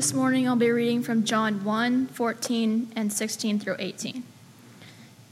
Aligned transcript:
This 0.00 0.14
morning 0.14 0.48
I'll 0.48 0.56
be 0.56 0.70
reading 0.70 1.02
from 1.02 1.24
John 1.24 1.62
1 1.62 2.06
14 2.06 2.92
and 2.96 3.12
16 3.12 3.60
through 3.60 3.76
18. 3.78 4.22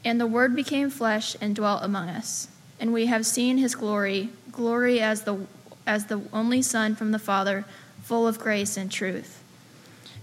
And 0.05 0.21
the 0.21 0.27
Word 0.27 0.55
became 0.55 0.91
flesh 0.91 1.35
and 1.41 1.57
dwelt 1.57 1.83
among 1.83 2.11
us, 2.11 2.49
and 2.79 2.93
we 2.93 3.07
have 3.07 3.25
seen 3.25 3.57
his 3.57 3.75
glory, 3.75 4.29
glory 4.53 5.01
as 5.01 5.23
the, 5.23 5.47
as 5.87 6.09
the 6.09 6.21
only 6.35 6.61
Son 6.61 6.95
from 6.95 7.13
the 7.13 7.19
Father, 7.19 7.65
full 8.03 8.29
of 8.29 8.39
grace 8.39 8.77
and 8.77 8.93
truth. 8.93 9.43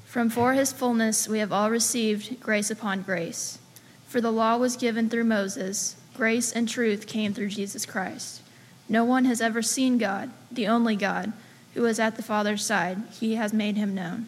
From 0.05 0.29
for 0.29 0.53
his 0.53 0.71
fullness 0.71 1.27
we 1.27 1.39
have 1.39 1.51
all 1.51 1.71
received 1.71 2.39
grace 2.39 2.69
upon 2.69 3.01
grace. 3.01 3.57
For 4.05 4.21
the 4.21 4.31
law 4.31 4.57
was 4.57 4.77
given 4.77 5.09
through 5.09 5.23
Moses, 5.23 5.95
grace 6.13 6.51
and 6.51 6.69
truth 6.69 7.07
came 7.07 7.33
through 7.33 7.49
Jesus 7.49 7.83
Christ. 7.83 8.43
No 8.87 9.05
one 9.05 9.25
has 9.25 9.41
ever 9.41 9.63
seen 9.63 9.97
God, 9.97 10.29
the 10.51 10.67
only 10.67 10.95
God, 10.95 11.33
who 11.73 11.83
is 11.85 11.99
at 11.99 12.15
the 12.15 12.21
Father's 12.21 12.63
side. 12.63 13.01
He 13.11 13.33
has 13.37 13.51
made 13.51 13.75
him 13.75 13.95
known. 13.95 14.27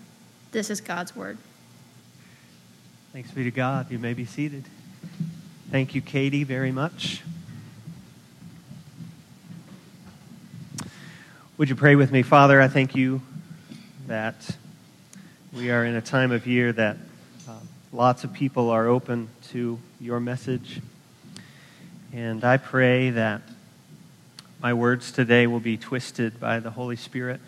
This 0.52 0.70
is 0.70 0.79
God's 0.79 1.14
word. 1.16 1.38
Thanks 3.11 3.32
be 3.32 3.43
to 3.43 3.51
God. 3.51 3.92
You 3.92 4.00
may 4.00 4.14
be 4.14 4.24
seated. 4.24 4.64
Thank 5.71 5.93
you, 5.93 6.01
Katie, 6.01 6.46
very 6.46 6.71
much. 6.71 7.21
Would 11.57 11.68
you 11.68 11.75
pray 11.75 11.96
with 11.96 12.11
me? 12.11 12.21
Father, 12.21 12.61
I 12.61 12.69
thank 12.69 12.96
you 12.96 13.21
that 14.07 14.55
we 15.52 15.69
are 15.69 15.83
in 15.83 15.96
a 15.96 16.02
time 16.02 16.32
of 16.32 16.47
year 16.47 16.71
that 16.71 16.96
uh, 17.50 17.54
lots 17.91 18.24
of 18.24 18.32
people 18.32 18.69
are 18.69 18.88
open 18.88 19.27
to 19.50 19.77
your 20.00 20.21
message. 20.21 20.79
And 22.14 22.46
I 22.46 22.55
pray 22.55 23.10
that 23.10 23.41
my 24.61 24.74
words 24.74 25.11
today 25.11 25.46
will 25.46 25.60
be 25.60 25.75
twisted 25.75 26.39
by 26.39 26.60
the 26.60 26.71
Holy 26.71 26.96
Spirit 26.96 27.41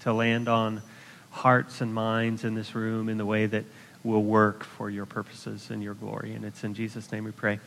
to 0.00 0.12
land 0.14 0.48
on 0.48 0.80
hearts 1.30 1.80
and 1.80 1.94
minds 1.94 2.44
in 2.44 2.54
this 2.54 2.74
room 2.74 3.08
in 3.08 3.18
the 3.18 3.26
way 3.26 3.46
that 3.46 3.64
will 4.02 4.22
work 4.22 4.64
for 4.64 4.90
your 4.90 5.06
purposes 5.06 5.70
and 5.70 5.82
your 5.82 5.94
glory. 5.94 6.32
And 6.34 6.44
it's 6.44 6.64
in 6.64 6.74
Jesus' 6.74 7.10
name 7.12 7.24
we 7.24 7.32
pray. 7.32 7.60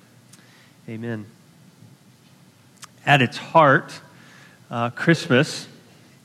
Amen. 0.90 1.26
At 3.06 3.22
its 3.22 3.38
heart, 3.38 4.00
uh, 4.70 4.90
Christmas 4.92 5.68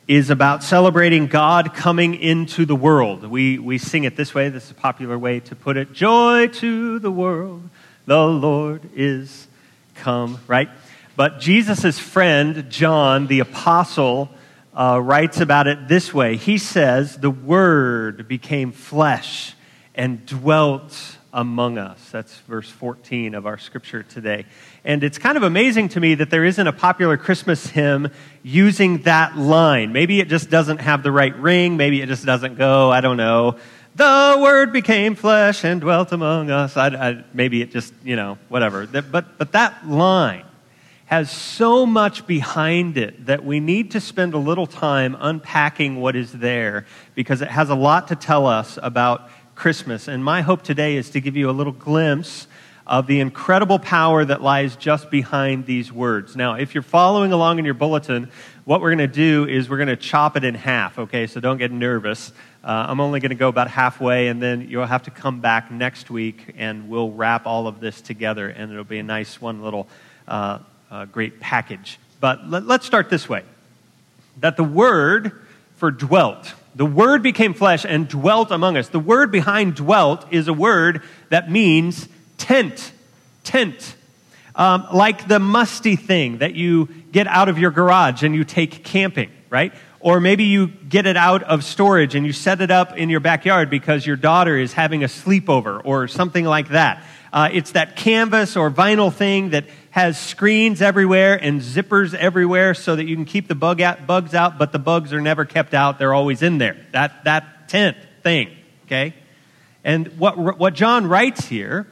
is 0.06 0.30
about 0.30 0.62
celebrating 0.64 1.26
God 1.26 1.74
coming 1.74 2.14
into 2.14 2.64
the 2.64 2.74
world. 2.74 3.24
We, 3.24 3.58
we 3.58 3.76
sing 3.76 4.04
it 4.04 4.16
this 4.16 4.34
way. 4.34 4.48
This 4.48 4.64
is 4.64 4.70
a 4.70 4.74
popular 4.74 5.18
way 5.18 5.40
to 5.40 5.54
put 5.54 5.76
it 5.76 5.92
Joy 5.92 6.46
to 6.46 6.98
the 6.98 7.10
world, 7.10 7.68
the 8.06 8.26
Lord 8.26 8.88
is 8.94 9.46
come, 9.94 10.38
right? 10.46 10.70
But 11.14 11.40
Jesus' 11.40 11.98
friend, 11.98 12.70
John, 12.70 13.26
the 13.26 13.40
apostle, 13.40 14.30
uh, 14.78 15.00
writes 15.02 15.40
about 15.40 15.66
it 15.66 15.88
this 15.88 16.14
way. 16.14 16.36
He 16.36 16.56
says, 16.56 17.16
The 17.16 17.30
Word 17.30 18.28
became 18.28 18.70
flesh 18.70 19.54
and 19.92 20.24
dwelt 20.24 20.96
among 21.32 21.78
us. 21.78 22.10
That's 22.10 22.38
verse 22.42 22.70
14 22.70 23.34
of 23.34 23.44
our 23.44 23.58
scripture 23.58 24.04
today. 24.04 24.46
And 24.84 25.02
it's 25.02 25.18
kind 25.18 25.36
of 25.36 25.42
amazing 25.42 25.88
to 25.90 26.00
me 26.00 26.14
that 26.14 26.30
there 26.30 26.44
isn't 26.44 26.66
a 26.66 26.72
popular 26.72 27.16
Christmas 27.16 27.66
hymn 27.66 28.12
using 28.44 29.02
that 29.02 29.36
line. 29.36 29.92
Maybe 29.92 30.20
it 30.20 30.28
just 30.28 30.48
doesn't 30.48 30.78
have 30.78 31.02
the 31.02 31.10
right 31.10 31.36
ring. 31.36 31.76
Maybe 31.76 32.00
it 32.00 32.06
just 32.06 32.24
doesn't 32.24 32.56
go, 32.56 32.90
I 32.92 33.00
don't 33.00 33.16
know. 33.16 33.56
The 33.96 34.38
Word 34.40 34.72
became 34.72 35.16
flesh 35.16 35.64
and 35.64 35.80
dwelt 35.80 36.12
among 36.12 36.52
us. 36.52 36.76
I, 36.76 36.86
I, 36.86 37.24
maybe 37.34 37.62
it 37.62 37.72
just, 37.72 37.92
you 38.04 38.14
know, 38.14 38.38
whatever. 38.48 38.86
But, 38.86 39.38
but 39.38 39.52
that 39.52 39.88
line 39.88 40.44
has 41.08 41.30
so 41.30 41.86
much 41.86 42.26
behind 42.26 42.98
it 42.98 43.24
that 43.24 43.42
we 43.42 43.60
need 43.60 43.92
to 43.92 43.98
spend 43.98 44.34
a 44.34 44.38
little 44.38 44.66
time 44.66 45.16
unpacking 45.18 45.98
what 46.02 46.14
is 46.14 46.30
there 46.32 46.84
because 47.14 47.40
it 47.40 47.48
has 47.48 47.70
a 47.70 47.74
lot 47.74 48.08
to 48.08 48.14
tell 48.14 48.46
us 48.46 48.78
about 48.82 49.30
Christmas. 49.54 50.06
And 50.06 50.22
my 50.22 50.42
hope 50.42 50.60
today 50.60 50.96
is 50.96 51.08
to 51.10 51.22
give 51.22 51.34
you 51.34 51.48
a 51.48 51.52
little 51.52 51.72
glimpse 51.72 52.46
of 52.86 53.06
the 53.06 53.20
incredible 53.20 53.78
power 53.78 54.22
that 54.22 54.42
lies 54.42 54.76
just 54.76 55.10
behind 55.10 55.64
these 55.64 55.90
words. 55.90 56.36
Now, 56.36 56.56
if 56.56 56.74
you're 56.74 56.82
following 56.82 57.32
along 57.32 57.58
in 57.58 57.64
your 57.64 57.72
bulletin, 57.72 58.30
what 58.66 58.82
we're 58.82 58.94
going 58.94 58.98
to 58.98 59.06
do 59.06 59.46
is 59.48 59.70
we're 59.70 59.78
going 59.78 59.88
to 59.88 59.96
chop 59.96 60.36
it 60.36 60.44
in 60.44 60.54
half, 60.54 60.98
okay? 60.98 61.26
So 61.26 61.40
don't 61.40 61.56
get 61.56 61.72
nervous. 61.72 62.32
Uh, 62.62 62.84
I'm 62.86 63.00
only 63.00 63.20
going 63.20 63.30
to 63.30 63.34
go 63.34 63.48
about 63.48 63.70
halfway, 63.70 64.28
and 64.28 64.42
then 64.42 64.68
you'll 64.68 64.84
have 64.84 65.04
to 65.04 65.10
come 65.10 65.40
back 65.40 65.70
next 65.70 66.10
week, 66.10 66.54
and 66.58 66.90
we'll 66.90 67.12
wrap 67.12 67.46
all 67.46 67.66
of 67.66 67.80
this 67.80 68.02
together, 68.02 68.50
and 68.50 68.70
it'll 68.70 68.84
be 68.84 68.98
a 68.98 69.02
nice 69.02 69.40
one 69.40 69.62
little 69.62 69.88
uh, 70.26 70.58
uh, 70.90 71.04
great 71.06 71.40
package. 71.40 71.98
But 72.20 72.48
let, 72.48 72.66
let's 72.66 72.86
start 72.86 73.10
this 73.10 73.28
way 73.28 73.44
that 74.40 74.56
the 74.56 74.64
word 74.64 75.32
for 75.76 75.90
dwelt, 75.90 76.54
the 76.74 76.86
word 76.86 77.22
became 77.22 77.54
flesh 77.54 77.84
and 77.84 78.08
dwelt 78.08 78.50
among 78.50 78.76
us. 78.76 78.88
The 78.88 79.00
word 79.00 79.30
behind 79.32 79.76
dwelt 79.76 80.26
is 80.30 80.48
a 80.48 80.52
word 80.52 81.02
that 81.28 81.50
means 81.50 82.08
tent, 82.36 82.92
tent. 83.44 83.94
Um, 84.54 84.86
like 84.92 85.28
the 85.28 85.38
musty 85.38 85.94
thing 85.94 86.38
that 86.38 86.54
you 86.54 86.88
get 87.12 87.28
out 87.28 87.48
of 87.48 87.58
your 87.58 87.70
garage 87.70 88.24
and 88.24 88.34
you 88.34 88.42
take 88.42 88.82
camping, 88.82 89.30
right? 89.50 89.72
Or 90.00 90.20
maybe 90.20 90.44
you 90.44 90.68
get 90.68 91.06
it 91.06 91.16
out 91.16 91.42
of 91.44 91.64
storage 91.64 92.14
and 92.14 92.26
you 92.26 92.32
set 92.32 92.60
it 92.60 92.70
up 92.70 92.96
in 92.96 93.08
your 93.08 93.20
backyard 93.20 93.70
because 93.70 94.06
your 94.06 94.16
daughter 94.16 94.56
is 94.56 94.72
having 94.72 95.04
a 95.04 95.08
sleepover 95.08 95.80
or 95.84 96.08
something 96.08 96.44
like 96.44 96.68
that. 96.70 97.02
Uh, 97.32 97.48
it's 97.52 97.72
that 97.72 97.96
canvas 97.96 98.56
or 98.56 98.70
vinyl 98.70 99.12
thing 99.12 99.50
that 99.50 99.64
has 99.90 100.18
screens 100.18 100.82
everywhere 100.82 101.34
and 101.34 101.60
zippers 101.60 102.14
everywhere 102.14 102.74
so 102.74 102.96
that 102.96 103.06
you 103.06 103.16
can 103.16 103.24
keep 103.24 103.48
the 103.48 103.54
bug 103.54 103.80
out, 103.80 104.06
bugs 104.06 104.34
out, 104.34 104.58
but 104.58 104.72
the 104.72 104.78
bugs 104.78 105.12
are 105.12 105.20
never 105.20 105.44
kept 105.44 105.74
out. 105.74 105.98
They're 105.98 106.14
always 106.14 106.42
in 106.42 106.58
there. 106.58 106.76
That, 106.92 107.24
that 107.24 107.68
tent 107.68 107.96
thing, 108.22 108.50
okay? 108.86 109.14
And 109.84 110.18
what, 110.18 110.58
what 110.58 110.74
John 110.74 111.06
writes 111.06 111.46
here 111.46 111.86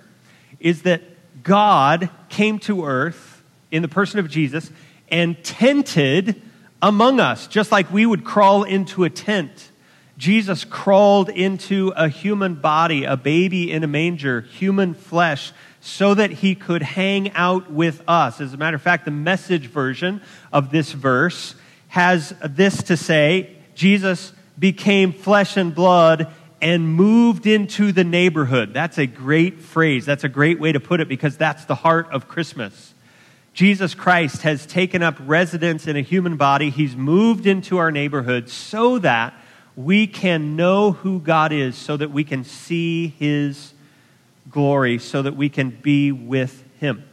is 0.61 0.83
that 0.83 1.03
God 1.43 2.11
came 2.29 2.59
to 2.61 2.85
earth 2.85 3.43
in 3.71 3.83
the 3.83 3.89
person 3.89 4.21
of 4.21 4.29
Jesus 4.29 4.71
and 5.09 5.43
tented 5.45 6.41
among 6.83 7.21
us, 7.21 7.47
just 7.47 7.73
like 7.73 7.91
we 7.93 8.05
would 8.05 8.25
crawl 8.25 8.65
into 8.65 9.05
a 9.05 9.11
tent. 9.11 9.71
Jesus 10.17 10.65
crawled 10.65 11.29
into 11.29 11.93
a 11.97 12.09
human 12.09 12.55
body, 12.55 13.05
a 13.05 13.17
baby 13.17 13.71
in 13.71 13.85
a 13.85 13.87
manger, 13.87 14.41
human 14.41 14.95
flesh, 14.95 15.53
so 15.81 16.15
that 16.15 16.31
he 16.31 16.55
could 16.55 16.83
hang 16.83 17.31
out 17.33 17.71
with 17.71 18.03
us. 18.09 18.41
As 18.41 18.55
a 18.55 18.57
matter 18.57 18.77
of 18.77 18.83
fact, 18.83 19.05
the 19.05 19.11
message 19.11 19.67
version 19.67 20.23
of 20.53 20.71
this 20.71 20.91
verse 20.93 21.55
has 21.89 22.35
this 22.43 22.83
to 22.85 22.97
say 22.97 23.57
Jesus 23.75 24.33
became 24.59 25.13
flesh 25.13 25.57
and 25.57 25.75
blood 25.75 26.33
and 26.63 26.89
moved 26.89 27.47
into 27.47 27.93
the 27.93 28.05
neighborhood. 28.05 28.73
That's 28.73 28.99
a 28.99 29.07
great 29.07 29.61
phrase. 29.61 30.07
That's 30.07 30.25
a 30.25 30.29
great 30.29 30.59
way 30.59 30.73
to 30.73 30.81
put 30.81 31.01
it 31.01 31.09
because 31.09 31.37
that's 31.37 31.67
the 31.67 31.75
heart 31.75 32.09
of 32.11 32.27
Christmas. 32.27 32.95
Jesus 33.53 33.95
Christ 33.95 34.43
has 34.43 34.67
taken 34.67 35.03
up 35.03 35.17
residence 35.21 35.87
in 35.87 35.97
a 35.97 36.03
human 36.03 36.37
body. 36.37 36.71
He's 36.71 36.97
moved 36.97 37.47
into 37.47 37.79
our 37.79 37.93
neighborhood 37.93 38.49
so 38.49 38.99
that 38.99 39.35
we 39.77 40.07
can 40.07 40.57
know 40.57 40.93
who 40.93 41.21
God 41.21 41.53
is 41.53 41.77
so 41.77 41.97
that 41.97 42.11
we 42.11 42.25
can 42.25 42.45
see 42.45 43.09
his 43.19 43.75
glory, 44.51 44.99
so 44.99 45.23
that 45.23 45.37
we 45.37 45.49
can 45.49 45.71
be 45.71 46.11
with 46.13 46.65
him. 46.81 47.05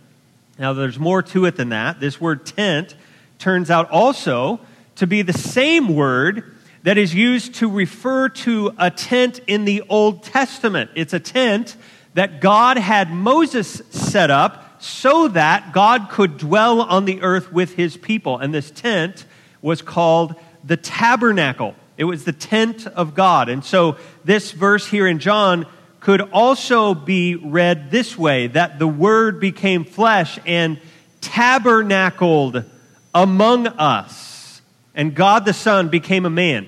Now, 0.57 0.73
there's 0.73 0.97
more 0.97 1.22
to 1.23 1.46
it 1.46 1.57
than 1.57 1.69
that. 1.69 2.00
This 2.00 2.22
word 2.22 2.46
tent 2.46 2.96
turns 3.38 3.69
out 3.69 3.90
also 3.90 4.62
to 4.96 5.07
be 5.07 5.22
the 5.22 5.34
same 5.34 5.94
word 5.94 6.56
that 6.84 6.97
is 6.97 7.13
used 7.13 7.56
to 7.56 7.69
refer 7.69 8.29
to 8.29 8.73
a 8.78 8.91
tent 8.91 9.40
in 9.47 9.66
the 9.66 9.84
Old 9.90 10.23
Testament. 10.23 10.91
It's 10.96 11.13
a 11.13 11.19
tent 11.19 11.75
that 12.13 12.40
God 12.40 12.78
had 12.78 13.12
Moses 13.12 13.81
set 13.90 14.29
up 14.29 14.81
so 14.81 15.28
that 15.29 15.73
God 15.73 16.09
could 16.09 16.38
dwell 16.38 16.81
on 16.81 17.06
the 17.06 17.22
earth 17.22 17.52
with 17.52 17.75
his 17.75 17.97
people. 17.97 18.38
And 18.38 18.53
this 18.53 18.69
tent 18.69 19.25
was 19.62 19.81
called 19.81 20.35
the 20.63 20.78
tabernacle. 20.78 21.75
It 21.98 22.06
was 22.06 22.24
the 22.24 22.34
tent 22.34 22.88
of 22.88 23.14
God. 23.14 23.50
And 23.50 23.64
so 23.64 23.98
this 24.24 24.52
verse 24.52 24.88
here 24.88 25.08
in 25.08 25.20
John 25.20 25.66
could 26.00 26.22
also 26.22 26.94
be 26.94 27.35
read 27.35 27.91
this 27.91 28.17
way 28.17 28.47
that 28.47 28.79
the 28.79 28.88
Word 28.88 29.40
became 29.40 29.85
flesh 29.85 30.40
and 30.46 30.79
tabernacled 31.22 32.66
among 33.14 33.67
us. 33.67 34.62
And 34.96 35.16
God 35.16 35.46
the 35.46 35.53
Son 35.53 35.90
became 35.90 36.26
a 36.26 36.29
man. 36.29 36.67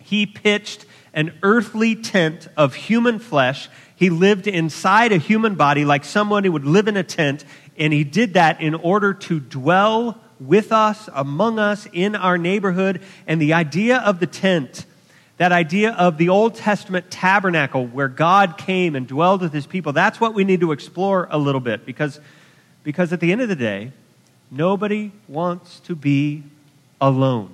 He 0.00 0.26
pitched 0.26 0.84
an 1.14 1.38
earthly 1.42 1.96
tent 1.96 2.48
of 2.56 2.74
human 2.74 3.18
flesh. 3.18 3.68
He 3.96 4.10
lived 4.10 4.46
inside 4.46 5.12
a 5.12 5.18
human 5.18 5.54
body 5.54 5.84
like 5.84 6.04
someone 6.04 6.44
who 6.44 6.52
would 6.52 6.66
live 6.66 6.88
in 6.88 6.96
a 6.96 7.02
tent. 7.02 7.44
And 7.78 7.92
he 7.92 8.04
did 8.04 8.34
that 8.34 8.60
in 8.60 8.74
order 8.74 9.14
to 9.14 9.40
dwell 9.40 10.20
with 10.40 10.72
us, 10.72 11.08
among 11.12 11.58
us, 11.58 11.86
in 11.92 12.14
our 12.14 12.38
neighborhood. 12.38 13.02
And 13.26 13.40
the 13.40 13.54
idea 13.54 13.98
of 13.98 14.20
the 14.20 14.26
tent, 14.26 14.84
that 15.36 15.52
idea 15.52 15.92
of 15.92 16.18
the 16.18 16.28
Old 16.28 16.54
Testament 16.54 17.10
tabernacle 17.10 17.86
where 17.86 18.08
God 18.08 18.58
came 18.58 18.94
and 18.94 19.06
dwelled 19.06 19.40
with 19.40 19.52
his 19.52 19.66
people, 19.66 19.92
that's 19.92 20.20
what 20.20 20.34
we 20.34 20.44
need 20.44 20.60
to 20.60 20.72
explore 20.72 21.28
a 21.30 21.38
little 21.38 21.60
bit 21.60 21.86
because, 21.86 22.20
because 22.84 23.12
at 23.12 23.20
the 23.20 23.32
end 23.32 23.40
of 23.40 23.48
the 23.48 23.56
day, 23.56 23.92
nobody 24.50 25.12
wants 25.26 25.80
to 25.80 25.94
be 25.94 26.42
alone. 27.00 27.50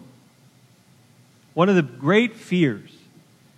One 1.55 1.69
of 1.69 1.77
the 1.77 1.83
great 1.83 2.37
fears 2.37 2.91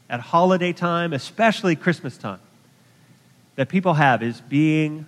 at 0.09 0.21
holiday 0.21 0.73
time, 0.73 1.13
especially 1.13 1.77
Christmas 1.77 2.17
time, 2.17 2.41
that 3.57 3.69
people 3.69 3.95
have 3.95 4.23
is 4.23 4.41
being 4.43 5.07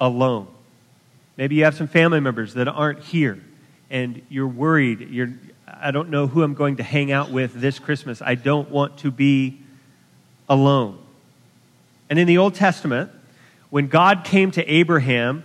alone. 0.00 0.48
Maybe 1.36 1.56
you 1.56 1.64
have 1.64 1.76
some 1.76 1.86
family 1.86 2.20
members 2.20 2.54
that 2.54 2.68
aren't 2.68 3.04
here 3.04 3.40
and 3.90 4.22
you're 4.28 4.48
worried. 4.48 5.08
You're, 5.10 5.32
I 5.66 5.90
don't 5.90 6.10
know 6.10 6.26
who 6.26 6.42
I'm 6.42 6.54
going 6.54 6.76
to 6.76 6.82
hang 6.82 7.12
out 7.12 7.30
with 7.30 7.54
this 7.54 7.78
Christmas. 7.78 8.20
I 8.22 8.34
don't 8.34 8.70
want 8.70 8.98
to 8.98 9.10
be 9.10 9.60
alone. 10.48 10.98
And 12.08 12.18
in 12.18 12.26
the 12.26 12.38
Old 12.38 12.54
Testament, 12.54 13.10
when 13.70 13.88
God 13.88 14.24
came 14.24 14.50
to 14.52 14.64
Abraham, 14.72 15.44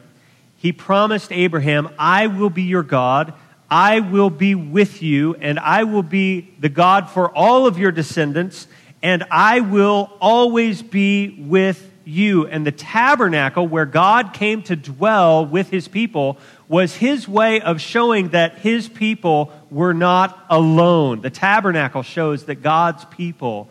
he 0.58 0.72
promised 0.72 1.32
Abraham, 1.32 1.90
I 1.98 2.28
will 2.28 2.52
be 2.52 2.64
your 2.64 2.84
God. 2.84 3.34
I 3.70 4.02
will 4.02 4.30
be 4.30 4.54
with 4.54 5.02
you, 5.02 5.36
and 5.36 5.58
I 5.58 5.86
will 5.86 6.04
be 6.04 6.54
the 6.60 6.70
God 6.70 7.10
for 7.10 7.34
all 7.36 7.66
of 7.66 7.80
your 7.80 7.92
descendants, 7.92 8.68
and 9.02 9.24
I 9.32 9.62
will 9.62 10.12
always 10.20 10.82
be 10.82 11.30
with 11.40 11.90
you. 12.04 12.48
And 12.48 12.68
the 12.68 12.72
tabernacle 12.72 13.68
where 13.68 13.86
God 13.86 14.34
came 14.34 14.62
to 14.64 14.76
dwell 14.76 15.46
with 15.46 15.70
his 15.70 15.88
people 15.88 16.38
was 16.72 16.96
his 16.96 17.28
way 17.28 17.60
of 17.60 17.82
showing 17.82 18.30
that 18.30 18.60
his 18.60 18.88
people 18.88 19.52
were 19.70 19.94
not 19.94 20.46
alone. 20.50 21.20
The 21.20 21.30
tabernacle 21.30 22.02
shows 22.02 22.46
that 22.46 22.62
God's 22.62 23.04
people 23.06 23.68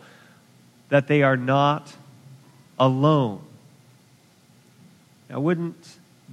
that 0.89 1.07
they 1.07 1.23
are 1.23 1.35
not 1.35 1.91
alone. 2.79 3.41
Now 5.31 5.39
wouldn't 5.39 5.83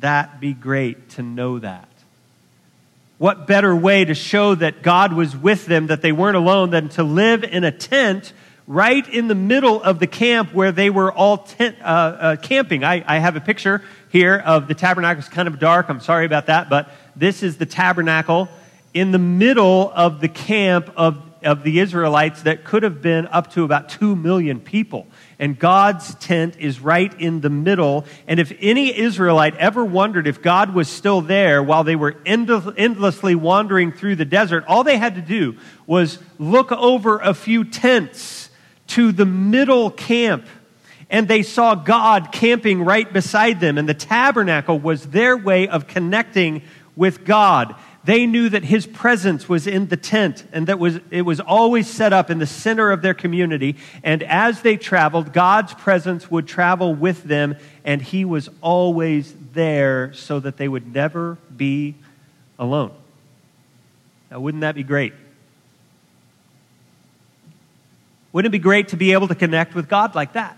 that 0.00 0.40
be 0.40 0.52
great 0.52 1.08
to 1.12 1.22
know 1.22 1.58
that? 1.58 1.88
What 3.16 3.46
better 3.46 3.74
way 3.74 4.04
to 4.04 4.14
show 4.14 4.54
that 4.54 4.82
God 4.82 5.14
was 5.14 5.34
with 5.34 5.64
them, 5.64 5.86
that 5.86 6.02
they 6.02 6.12
weren't 6.12 6.36
alone, 6.36 6.68
than 6.68 6.90
to 6.90 7.02
live 7.02 7.44
in 7.44 7.64
a 7.64 7.72
tent 7.72 8.34
right 8.66 9.08
in 9.08 9.28
the 9.28 9.34
middle 9.34 9.82
of 9.82 10.00
the 10.00 10.06
camp 10.06 10.52
where 10.52 10.70
they 10.70 10.90
were 10.90 11.10
all 11.10 11.38
tent, 11.38 11.76
uh, 11.80 11.84
uh, 11.84 12.36
camping. 12.36 12.84
I, 12.84 13.02
I 13.06 13.20
have 13.20 13.36
a 13.36 13.40
picture 13.40 13.82
here 14.10 14.36
of 14.44 14.68
the 14.68 14.74
tabernacle. 14.74 15.20
It's 15.20 15.28
kind 15.28 15.48
of 15.48 15.58
dark. 15.58 15.88
I'm 15.88 16.00
sorry 16.00 16.26
about 16.26 16.46
that, 16.46 16.68
but 16.68 16.90
this 17.16 17.42
is 17.42 17.58
the 17.58 17.66
tabernacle 17.66 18.48
in 18.94 19.12
the 19.12 19.18
middle 19.18 19.92
of 19.94 20.20
the 20.20 20.28
camp 20.28 20.90
of, 20.96 21.22
of 21.44 21.62
the 21.62 21.78
Israelites 21.78 22.42
that 22.42 22.64
could 22.64 22.82
have 22.82 23.02
been 23.02 23.26
up 23.26 23.52
to 23.52 23.64
about 23.64 23.88
2 23.90 24.16
million 24.16 24.60
people. 24.60 25.06
And 25.38 25.58
God's 25.58 26.14
tent 26.16 26.56
is 26.58 26.80
right 26.80 27.12
in 27.20 27.40
the 27.40 27.50
middle. 27.50 28.06
And 28.26 28.40
if 28.40 28.52
any 28.60 28.96
Israelite 28.98 29.54
ever 29.56 29.84
wondered 29.84 30.26
if 30.26 30.42
God 30.42 30.74
was 30.74 30.88
still 30.88 31.20
there 31.20 31.62
while 31.62 31.84
they 31.84 31.96
were 31.96 32.16
endlessly 32.26 33.34
wandering 33.34 33.92
through 33.92 34.16
the 34.16 34.24
desert, 34.24 34.64
all 34.66 34.84
they 34.84 34.98
had 34.98 35.14
to 35.14 35.20
do 35.20 35.56
was 35.86 36.18
look 36.38 36.72
over 36.72 37.18
a 37.18 37.34
few 37.34 37.64
tents 37.64 38.50
to 38.88 39.12
the 39.12 39.26
middle 39.26 39.90
camp 39.90 40.46
and 41.10 41.26
they 41.26 41.42
saw 41.42 41.74
God 41.74 42.32
camping 42.32 42.82
right 42.82 43.10
beside 43.10 43.60
them. 43.60 43.78
And 43.78 43.88
the 43.88 43.94
tabernacle 43.94 44.78
was 44.78 45.06
their 45.06 45.36
way 45.36 45.68
of 45.68 45.86
connecting 45.86 46.62
with 46.96 47.24
God. 47.24 47.74
They 48.04 48.26
knew 48.26 48.48
that 48.48 48.64
His 48.64 48.86
presence 48.86 49.48
was 49.48 49.66
in 49.66 49.88
the 49.88 49.96
tent 49.96 50.44
and 50.52 50.66
that 50.66 50.78
was, 50.78 50.98
it 51.10 51.22
was 51.22 51.40
always 51.40 51.88
set 51.88 52.12
up 52.12 52.30
in 52.30 52.38
the 52.38 52.46
center 52.46 52.90
of 52.90 53.02
their 53.02 53.14
community. 53.14 53.76
And 54.02 54.22
as 54.22 54.62
they 54.62 54.76
traveled, 54.76 55.32
God's 55.32 55.74
presence 55.74 56.30
would 56.30 56.46
travel 56.46 56.94
with 56.94 57.22
them, 57.24 57.56
and 57.84 58.02
He 58.02 58.24
was 58.24 58.48
always 58.60 59.34
there 59.52 60.12
so 60.12 60.40
that 60.40 60.56
they 60.56 60.68
would 60.68 60.94
never 60.94 61.38
be 61.54 61.94
alone. 62.58 62.92
Now, 64.30 64.40
wouldn't 64.40 64.60
that 64.60 64.74
be 64.74 64.82
great? 64.82 65.14
Wouldn't 68.32 68.50
it 68.50 68.52
be 68.52 68.62
great 68.62 68.88
to 68.88 68.96
be 68.96 69.12
able 69.12 69.28
to 69.28 69.34
connect 69.34 69.74
with 69.74 69.88
God 69.88 70.14
like 70.14 70.34
that? 70.34 70.57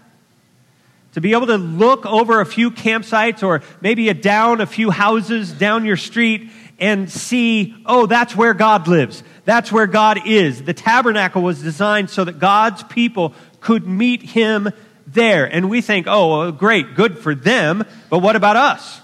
To 1.14 1.20
be 1.20 1.32
able 1.32 1.48
to 1.48 1.56
look 1.56 2.06
over 2.06 2.40
a 2.40 2.46
few 2.46 2.70
campsites 2.70 3.42
or 3.42 3.62
maybe 3.80 4.08
a 4.08 4.14
down 4.14 4.60
a 4.60 4.66
few 4.66 4.90
houses 4.90 5.52
down 5.52 5.84
your 5.84 5.96
street 5.96 6.50
and 6.78 7.10
see, 7.10 7.76
oh, 7.84 8.06
that's 8.06 8.34
where 8.34 8.54
God 8.54 8.88
lives. 8.88 9.22
That's 9.44 9.70
where 9.70 9.86
God 9.86 10.26
is. 10.26 10.62
The 10.62 10.72
tabernacle 10.72 11.42
was 11.42 11.62
designed 11.62 12.10
so 12.10 12.24
that 12.24 12.38
God's 12.38 12.82
people 12.84 13.34
could 13.60 13.86
meet 13.86 14.22
him 14.22 14.70
there. 15.06 15.44
And 15.44 15.68
we 15.68 15.80
think, 15.80 16.06
oh, 16.08 16.38
well, 16.38 16.52
great, 16.52 16.94
good 16.94 17.18
for 17.18 17.34
them, 17.34 17.84
but 18.08 18.20
what 18.20 18.36
about 18.36 18.56
us? 18.56 19.00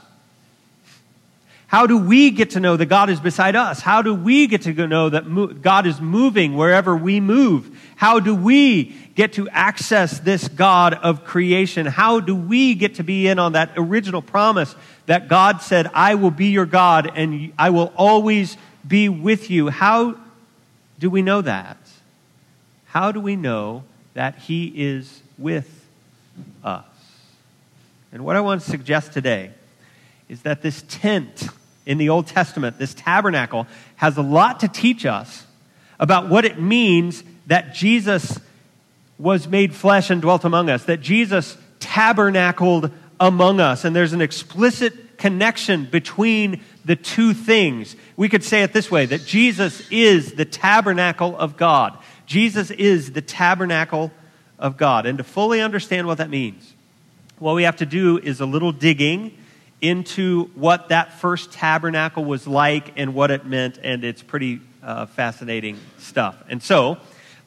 How 1.76 1.86
do 1.86 1.98
we 1.98 2.30
get 2.30 2.52
to 2.52 2.60
know 2.60 2.74
that 2.74 2.86
God 2.86 3.10
is 3.10 3.20
beside 3.20 3.54
us? 3.54 3.82
How 3.82 4.00
do 4.00 4.14
we 4.14 4.46
get 4.46 4.62
to 4.62 4.86
know 4.86 5.10
that 5.10 5.60
God 5.60 5.86
is 5.86 6.00
moving 6.00 6.56
wherever 6.56 6.96
we 6.96 7.20
move? 7.20 7.78
How 7.96 8.18
do 8.18 8.34
we 8.34 8.96
get 9.14 9.34
to 9.34 9.46
access 9.50 10.18
this 10.18 10.48
God 10.48 10.94
of 10.94 11.24
creation? 11.24 11.84
How 11.84 12.20
do 12.20 12.34
we 12.34 12.74
get 12.76 12.94
to 12.94 13.04
be 13.04 13.28
in 13.28 13.38
on 13.38 13.52
that 13.52 13.72
original 13.76 14.22
promise 14.22 14.74
that 15.04 15.28
God 15.28 15.60
said, 15.60 15.90
I 15.92 16.14
will 16.14 16.30
be 16.30 16.46
your 16.46 16.64
God 16.64 17.12
and 17.14 17.52
I 17.58 17.68
will 17.68 17.92
always 17.94 18.56
be 18.88 19.10
with 19.10 19.50
you? 19.50 19.68
How 19.68 20.18
do 20.98 21.10
we 21.10 21.20
know 21.20 21.42
that? 21.42 21.76
How 22.86 23.12
do 23.12 23.20
we 23.20 23.36
know 23.36 23.84
that 24.14 24.38
He 24.38 24.72
is 24.74 25.20
with 25.36 25.84
us? 26.64 26.86
And 28.12 28.24
what 28.24 28.34
I 28.34 28.40
want 28.40 28.62
to 28.62 28.70
suggest 28.70 29.12
today 29.12 29.50
is 30.30 30.40
that 30.40 30.62
this 30.62 30.82
tent 30.88 31.50
in 31.86 31.98
the 31.98 32.08
Old 32.08 32.26
Testament, 32.26 32.78
this 32.78 32.92
tabernacle, 32.92 33.66
has 33.94 34.16
a 34.16 34.22
lot 34.22 34.60
to 34.60 34.68
teach 34.68 35.06
us 35.06 35.46
about 35.98 36.28
what 36.28 36.44
it 36.44 36.60
means 36.60 37.22
that 37.46 37.74
Jesus 37.74 38.38
was 39.18 39.48
made 39.48 39.74
flesh 39.74 40.10
and 40.10 40.20
dwelt 40.20 40.44
among 40.44 40.68
us, 40.68 40.84
that 40.84 41.00
Jesus 41.00 41.56
tabernacled 41.78 42.90
among 43.18 43.60
us. 43.60 43.84
And 43.84 43.96
there's 43.96 44.12
an 44.12 44.20
explicit 44.20 45.16
connection 45.16 45.86
between 45.86 46.62
the 46.84 46.96
two 46.96 47.32
things. 47.32 47.96
We 48.16 48.28
could 48.28 48.44
say 48.44 48.62
it 48.62 48.72
this 48.72 48.90
way 48.90 49.06
that 49.06 49.24
Jesus 49.24 49.88
is 49.90 50.32
the 50.32 50.44
tabernacle 50.44 51.36
of 51.38 51.56
God. 51.56 51.96
Jesus 52.26 52.70
is 52.70 53.12
the 53.12 53.22
tabernacle 53.22 54.10
of 54.58 54.76
God. 54.76 55.06
And 55.06 55.18
to 55.18 55.24
fully 55.24 55.60
understand 55.60 56.06
what 56.06 56.18
that 56.18 56.28
means, 56.28 56.74
what 57.38 57.54
we 57.54 57.62
have 57.62 57.76
to 57.76 57.86
do 57.86 58.18
is 58.18 58.40
a 58.40 58.46
little 58.46 58.72
digging 58.72 59.36
into 59.80 60.44
what 60.54 60.88
that 60.88 61.12
first 61.20 61.52
tabernacle 61.52 62.24
was 62.24 62.46
like 62.46 62.94
and 62.96 63.14
what 63.14 63.30
it 63.30 63.44
meant, 63.44 63.78
and 63.82 64.04
it's 64.04 64.22
pretty 64.22 64.60
uh, 64.82 65.06
fascinating 65.06 65.78
stuff. 65.98 66.42
And 66.48 66.62
so, 66.62 66.98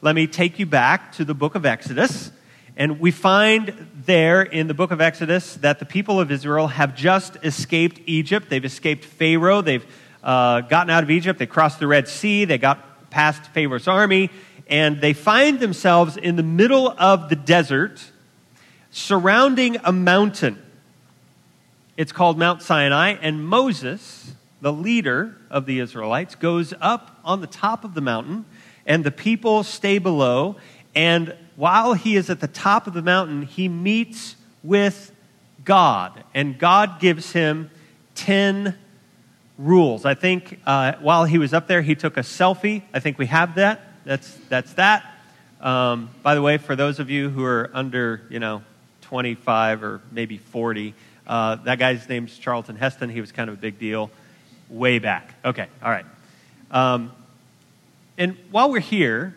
let 0.02 0.14
me 0.14 0.26
take 0.26 0.58
you 0.58 0.66
back 0.66 1.12
to 1.12 1.24
the 1.24 1.34
book 1.34 1.54
of 1.54 1.66
Exodus. 1.66 2.30
And 2.76 3.00
we 3.00 3.10
find 3.10 3.88
there 4.06 4.40
in 4.40 4.66
the 4.66 4.72
book 4.72 4.90
of 4.90 5.00
Exodus 5.00 5.56
that 5.56 5.78
the 5.78 5.84
people 5.84 6.18
of 6.20 6.30
Israel 6.30 6.68
have 6.68 6.96
just 6.96 7.36
escaped 7.42 8.00
Egypt. 8.06 8.48
They've 8.48 8.64
escaped 8.64 9.04
Pharaoh. 9.04 9.60
They've 9.60 9.84
uh, 10.22 10.62
gotten 10.62 10.88
out 10.88 11.02
of 11.02 11.10
Egypt. 11.10 11.38
They 11.38 11.46
crossed 11.46 11.80
the 11.80 11.86
Red 11.86 12.08
Sea. 12.08 12.46
They 12.46 12.56
got 12.56 13.10
past 13.10 13.44
Pharaoh's 13.52 13.88
army. 13.88 14.30
And 14.66 15.00
they 15.00 15.12
find 15.12 15.60
themselves 15.60 16.16
in 16.16 16.36
the 16.36 16.42
middle 16.42 16.88
of 16.88 17.28
the 17.28 17.36
desert 17.36 18.02
surrounding 18.90 19.76
a 19.84 19.92
mountain. 19.92 20.62
It's 22.00 22.12
called 22.12 22.38
Mount 22.38 22.62
Sinai. 22.62 23.18
And 23.20 23.46
Moses, 23.46 24.32
the 24.62 24.72
leader 24.72 25.36
of 25.50 25.66
the 25.66 25.80
Israelites, 25.80 26.34
goes 26.34 26.72
up 26.80 27.20
on 27.26 27.42
the 27.42 27.46
top 27.46 27.84
of 27.84 27.92
the 27.92 28.00
mountain 28.00 28.46
and 28.86 29.04
the 29.04 29.10
people 29.10 29.62
stay 29.64 29.98
below. 29.98 30.56
And 30.94 31.36
while 31.56 31.92
he 31.92 32.16
is 32.16 32.30
at 32.30 32.40
the 32.40 32.48
top 32.48 32.86
of 32.86 32.94
the 32.94 33.02
mountain, 33.02 33.42
he 33.42 33.68
meets 33.68 34.36
with 34.62 35.14
God, 35.62 36.24
and 36.32 36.58
God 36.58 37.00
gives 37.00 37.32
him 37.32 37.70
10 38.14 38.78
rules. 39.58 40.06
I 40.06 40.14
think 40.14 40.58
uh, 40.64 40.94
while 41.02 41.26
he 41.26 41.36
was 41.36 41.52
up 41.52 41.68
there, 41.68 41.82
he 41.82 41.94
took 41.94 42.16
a 42.16 42.20
selfie. 42.20 42.82
I 42.94 43.00
think 43.00 43.18
we 43.18 43.26
have 43.26 43.56
that. 43.56 44.06
That's, 44.06 44.34
that's 44.48 44.72
that. 44.72 45.04
Um, 45.60 46.08
by 46.22 46.34
the 46.34 46.40
way, 46.40 46.56
for 46.56 46.74
those 46.74 46.98
of 46.98 47.10
you 47.10 47.28
who 47.28 47.44
are 47.44 47.70
under, 47.74 48.22
you 48.30 48.38
know, 48.38 48.62
25 49.02 49.82
or 49.82 50.00
maybe 50.10 50.38
40, 50.38 50.94
uh, 51.30 51.54
that 51.54 51.78
guy's 51.78 52.08
name's 52.08 52.36
Charlton 52.36 52.74
Heston. 52.74 53.08
He 53.08 53.20
was 53.20 53.30
kind 53.30 53.48
of 53.48 53.56
a 53.56 53.60
big 53.60 53.78
deal 53.78 54.10
way 54.68 54.98
back. 54.98 55.32
Okay, 55.44 55.68
all 55.80 55.90
right. 55.90 56.04
Um, 56.72 57.12
and 58.18 58.36
while 58.50 58.68
we're 58.68 58.80
here, 58.80 59.36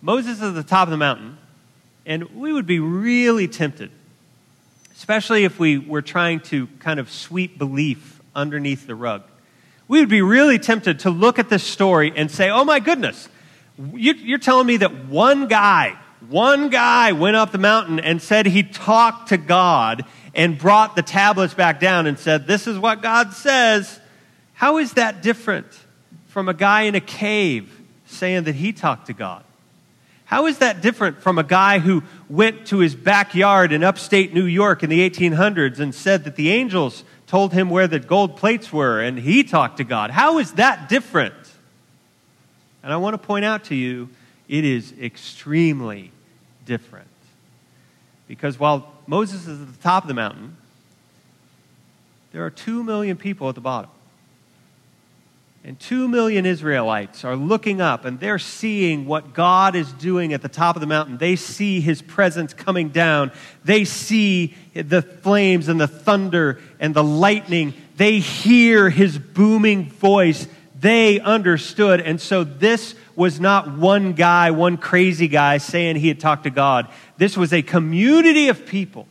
Moses 0.00 0.38
is 0.38 0.42
at 0.42 0.54
the 0.54 0.62
top 0.62 0.88
of 0.88 0.90
the 0.90 0.96
mountain, 0.96 1.36
and 2.06 2.24
we 2.30 2.54
would 2.54 2.66
be 2.66 2.80
really 2.80 3.48
tempted, 3.48 3.90
especially 4.96 5.44
if 5.44 5.58
we 5.58 5.76
were 5.76 6.00
trying 6.00 6.40
to 6.40 6.68
kind 6.78 6.98
of 6.98 7.10
sweep 7.10 7.58
belief 7.58 8.22
underneath 8.34 8.86
the 8.86 8.94
rug. 8.94 9.24
We 9.88 10.00
would 10.00 10.08
be 10.08 10.22
really 10.22 10.58
tempted 10.58 11.00
to 11.00 11.10
look 11.10 11.38
at 11.38 11.50
this 11.50 11.62
story 11.62 12.14
and 12.16 12.30
say, 12.30 12.48
oh 12.48 12.64
my 12.64 12.80
goodness, 12.80 13.28
you're 13.92 14.38
telling 14.38 14.66
me 14.66 14.78
that 14.78 15.04
one 15.04 15.48
guy, 15.48 15.98
one 16.30 16.70
guy 16.70 17.12
went 17.12 17.36
up 17.36 17.52
the 17.52 17.58
mountain 17.58 18.00
and 18.00 18.22
said 18.22 18.46
he 18.46 18.62
talked 18.62 19.28
to 19.28 19.36
God 19.36 20.06
and 20.34 20.58
brought 20.58 20.96
the 20.96 21.02
tablets 21.02 21.54
back 21.54 21.80
down 21.80 22.06
and 22.06 22.18
said, 22.18 22.46
This 22.46 22.66
is 22.66 22.78
what 22.78 23.02
God 23.02 23.32
says. 23.32 24.00
How 24.54 24.78
is 24.78 24.94
that 24.94 25.22
different 25.22 25.66
from 26.28 26.48
a 26.48 26.54
guy 26.54 26.82
in 26.82 26.94
a 26.94 27.00
cave 27.00 27.80
saying 28.06 28.44
that 28.44 28.54
he 28.54 28.72
talked 28.72 29.06
to 29.06 29.12
God? 29.12 29.44
How 30.24 30.46
is 30.46 30.58
that 30.58 30.80
different 30.80 31.20
from 31.20 31.38
a 31.38 31.42
guy 31.42 31.78
who 31.78 32.02
went 32.30 32.66
to 32.68 32.78
his 32.78 32.94
backyard 32.94 33.70
in 33.70 33.84
upstate 33.84 34.32
New 34.32 34.46
York 34.46 34.82
in 34.82 34.88
the 34.88 35.08
1800s 35.08 35.78
and 35.78 35.94
said 35.94 36.24
that 36.24 36.36
the 36.36 36.50
angels 36.50 37.04
told 37.26 37.52
him 37.52 37.68
where 37.68 37.86
the 37.86 37.98
gold 37.98 38.36
plates 38.36 38.72
were 38.72 39.00
and 39.00 39.18
he 39.18 39.44
talked 39.44 39.78
to 39.78 39.84
God? 39.84 40.10
How 40.10 40.38
is 40.38 40.52
that 40.52 40.88
different? 40.88 41.34
And 42.82 42.92
I 42.92 42.96
want 42.96 43.14
to 43.14 43.18
point 43.18 43.44
out 43.44 43.64
to 43.64 43.74
you, 43.74 44.08
it 44.48 44.64
is 44.64 44.94
extremely 45.00 46.12
different. 46.64 47.08
Because 48.26 48.58
while 48.58 48.91
Moses 49.06 49.46
is 49.46 49.60
at 49.60 49.72
the 49.72 49.82
top 49.82 50.04
of 50.04 50.08
the 50.08 50.14
mountain, 50.14 50.56
there 52.32 52.44
are 52.44 52.50
two 52.50 52.82
million 52.82 53.16
people 53.16 53.48
at 53.48 53.54
the 53.54 53.60
bottom. 53.60 53.90
And 55.64 55.78
two 55.78 56.08
million 56.08 56.44
Israelites 56.44 57.24
are 57.24 57.36
looking 57.36 57.80
up 57.80 58.04
and 58.04 58.18
they're 58.18 58.40
seeing 58.40 59.06
what 59.06 59.32
God 59.32 59.76
is 59.76 59.92
doing 59.92 60.32
at 60.32 60.42
the 60.42 60.48
top 60.48 60.74
of 60.74 60.80
the 60.80 60.88
mountain. 60.88 61.18
They 61.18 61.36
see 61.36 61.80
his 61.80 62.02
presence 62.02 62.52
coming 62.52 62.88
down. 62.88 63.30
They 63.64 63.84
see 63.84 64.54
the 64.74 65.02
flames 65.02 65.68
and 65.68 65.80
the 65.80 65.86
thunder 65.86 66.60
and 66.80 66.94
the 66.94 67.04
lightning. 67.04 67.74
They 67.96 68.18
hear 68.18 68.90
his 68.90 69.18
booming 69.18 69.88
voice. 69.88 70.48
They 70.82 71.20
understood. 71.20 72.00
And 72.00 72.20
so 72.20 72.42
this 72.42 72.96
was 73.14 73.38
not 73.38 73.70
one 73.70 74.14
guy, 74.14 74.50
one 74.50 74.76
crazy 74.76 75.28
guy 75.28 75.58
saying 75.58 75.94
he 75.94 76.08
had 76.08 76.18
talked 76.18 76.42
to 76.42 76.50
God. 76.50 76.88
This 77.18 77.36
was 77.36 77.52
a 77.52 77.62
community 77.62 78.48
of 78.48 78.66
people 78.66 79.06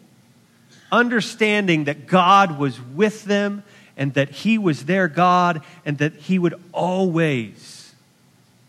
understanding 0.92 1.86
that 1.86 2.08
God 2.08 2.60
was 2.60 2.80
with 2.82 3.24
them 3.24 3.64
and 3.96 4.14
that 4.16 4.30
He 4.30 4.58
was 4.58 4.84
their 4.84 5.08
God 5.08 5.62
and 5.86 5.98
that 6.00 6.14
He 6.16 6.38
would 6.38 6.56
always 6.74 7.94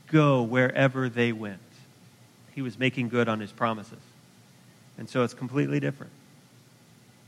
go 0.06 0.42
wherever 0.42 1.09
they 1.09 1.32
went. 1.32 1.59
He 2.54 2.62
was 2.62 2.78
making 2.78 3.09
good 3.09 3.28
on 3.28 3.40
His 3.40 3.50
promises. 3.50 3.99
And 4.97 5.09
so 5.09 5.25
it's 5.25 5.35
completely 5.35 5.80
different. 5.80 6.12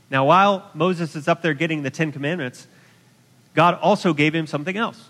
Now, 0.09 0.25
while 0.25 0.69
Moses 0.73 1.17
is 1.17 1.27
up 1.27 1.41
there 1.41 1.53
getting 1.53 1.83
the 1.83 1.89
Ten 1.89 2.13
Commandments, 2.13 2.65
God 3.55 3.77
also 3.81 4.13
gave 4.13 4.33
him 4.33 4.47
something 4.47 4.77
else. 4.77 5.09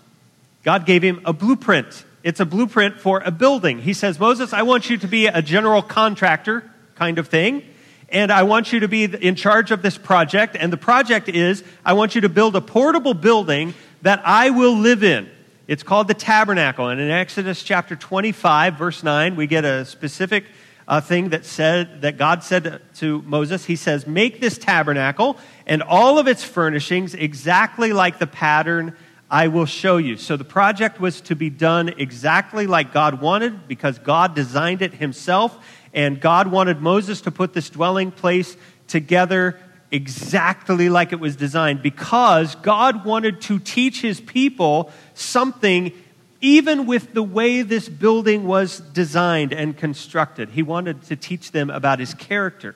God 0.66 0.84
gave 0.84 1.02
him 1.02 1.20
a 1.24 1.32
blueprint. 1.32 2.04
It's 2.24 2.40
a 2.40 2.44
blueprint 2.44 2.98
for 2.98 3.22
a 3.24 3.30
building. 3.30 3.78
He 3.78 3.92
says, 3.92 4.18
Moses, 4.18 4.52
I 4.52 4.62
want 4.62 4.90
you 4.90 4.96
to 4.96 5.06
be 5.06 5.28
a 5.28 5.40
general 5.40 5.80
contractor 5.80 6.68
kind 6.96 7.20
of 7.20 7.28
thing 7.28 7.62
and 8.08 8.32
I 8.32 8.42
want 8.42 8.72
you 8.72 8.80
to 8.80 8.88
be 8.88 9.04
in 9.04 9.36
charge 9.36 9.70
of 9.70 9.80
this 9.80 9.96
project. 9.96 10.56
And 10.58 10.72
the 10.72 10.76
project 10.76 11.28
is 11.28 11.62
I 11.84 11.92
want 11.92 12.16
you 12.16 12.22
to 12.22 12.28
build 12.28 12.56
a 12.56 12.60
portable 12.60 13.14
building 13.14 13.74
that 14.02 14.20
I 14.24 14.50
will 14.50 14.76
live 14.76 15.04
in. 15.04 15.30
It's 15.68 15.84
called 15.84 16.08
the 16.08 16.14
tabernacle. 16.14 16.88
And 16.88 17.00
in 17.00 17.10
Exodus 17.10 17.62
chapter 17.62 17.94
25, 17.94 18.74
verse 18.74 19.04
9, 19.04 19.36
we 19.36 19.46
get 19.46 19.64
a 19.64 19.84
specific 19.84 20.46
uh, 20.88 21.00
thing 21.00 21.28
that 21.28 21.44
said 21.44 22.02
that 22.02 22.16
God 22.16 22.42
said 22.42 22.80
to 22.96 23.22
Moses. 23.22 23.64
He 23.64 23.76
says, 23.76 24.04
"Make 24.04 24.40
this 24.40 24.58
tabernacle 24.58 25.36
and 25.64 25.80
all 25.80 26.18
of 26.20 26.28
its 26.28 26.44
furnishings 26.44 27.14
exactly 27.14 27.92
like 27.92 28.18
the 28.18 28.26
pattern 28.26 28.96
I 29.30 29.48
will 29.48 29.66
show 29.66 29.96
you." 29.96 30.16
So 30.16 30.36
the 30.36 30.44
project 30.44 31.00
was 31.00 31.20
to 31.22 31.34
be 31.34 31.50
done 31.50 31.88
exactly 31.96 32.66
like 32.66 32.92
God 32.92 33.20
wanted 33.20 33.68
because 33.68 33.98
God 33.98 34.34
designed 34.34 34.82
it 34.82 34.94
himself 34.94 35.58
and 35.92 36.20
God 36.20 36.48
wanted 36.48 36.80
Moses 36.80 37.20
to 37.22 37.30
put 37.30 37.54
this 37.54 37.70
dwelling 37.70 38.10
place 38.10 38.56
together 38.86 39.58
exactly 39.90 40.88
like 40.88 41.12
it 41.12 41.20
was 41.20 41.36
designed 41.36 41.82
because 41.82 42.54
God 42.56 43.04
wanted 43.04 43.40
to 43.42 43.58
teach 43.58 44.00
his 44.00 44.20
people 44.20 44.90
something 45.14 45.92
even 46.40 46.86
with 46.86 47.14
the 47.14 47.22
way 47.22 47.62
this 47.62 47.88
building 47.88 48.46
was 48.46 48.78
designed 48.78 49.52
and 49.52 49.76
constructed. 49.76 50.50
He 50.50 50.62
wanted 50.62 51.02
to 51.04 51.16
teach 51.16 51.52
them 51.52 51.70
about 51.70 51.98
his 51.98 52.14
character, 52.14 52.74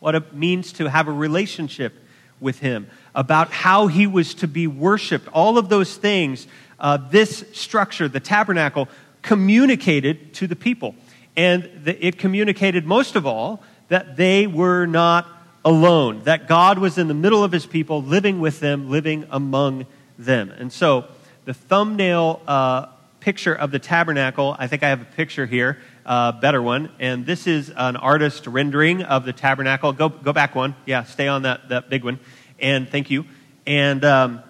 what 0.00 0.14
it 0.14 0.32
means 0.34 0.72
to 0.74 0.88
have 0.88 1.06
a 1.06 1.12
relationship 1.12 1.92
with 2.40 2.58
him, 2.58 2.88
about 3.14 3.50
how 3.50 3.86
he 3.86 4.06
was 4.06 4.34
to 4.34 4.48
be 4.48 4.66
worshiped. 4.66 5.28
All 5.28 5.58
of 5.58 5.68
those 5.68 5.96
things, 5.96 6.46
uh, 6.78 6.96
this 7.10 7.44
structure, 7.52 8.08
the 8.08 8.20
tabernacle, 8.20 8.88
communicated 9.22 10.34
to 10.34 10.46
the 10.46 10.56
people. 10.56 10.94
And 11.36 11.70
the, 11.84 12.06
it 12.06 12.18
communicated 12.18 12.86
most 12.86 13.16
of 13.16 13.26
all 13.26 13.62
that 13.88 14.16
they 14.16 14.46
were 14.46 14.86
not 14.86 15.26
alone, 15.64 16.22
that 16.24 16.46
God 16.46 16.78
was 16.78 16.98
in 16.98 17.08
the 17.08 17.14
middle 17.14 17.42
of 17.42 17.52
his 17.52 17.66
people, 17.66 18.02
living 18.02 18.40
with 18.40 18.60
them, 18.60 18.90
living 18.90 19.26
among 19.30 19.86
them. 20.18 20.50
And 20.50 20.72
so 20.72 21.06
the 21.44 21.54
thumbnail 21.54 22.42
uh, 22.46 22.86
picture 23.20 23.54
of 23.54 23.70
the 23.70 23.78
tabernacle, 23.78 24.54
I 24.58 24.66
think 24.66 24.82
I 24.82 24.88
have 24.90 25.00
a 25.00 25.06
picture 25.06 25.46
here, 25.46 25.78
uh, 26.06 26.32
better 26.32 26.62
one. 26.62 26.90
And 26.98 27.26
this 27.26 27.46
is 27.46 27.70
an 27.70 27.96
artist 27.96 28.46
rendering 28.46 29.02
of 29.02 29.24
the 29.24 29.32
tabernacle. 29.32 29.92
Go, 29.92 30.08
go 30.08 30.32
back 30.32 30.54
one. 30.54 30.74
Yeah, 30.86 31.04
stay 31.04 31.28
on 31.28 31.42
that, 31.42 31.68
that 31.70 31.90
big 31.90 32.04
one. 32.04 32.18
And 32.58 32.88
thank 32.88 33.10
you. 33.10 33.24
And 33.66 34.04
um, 34.04 34.42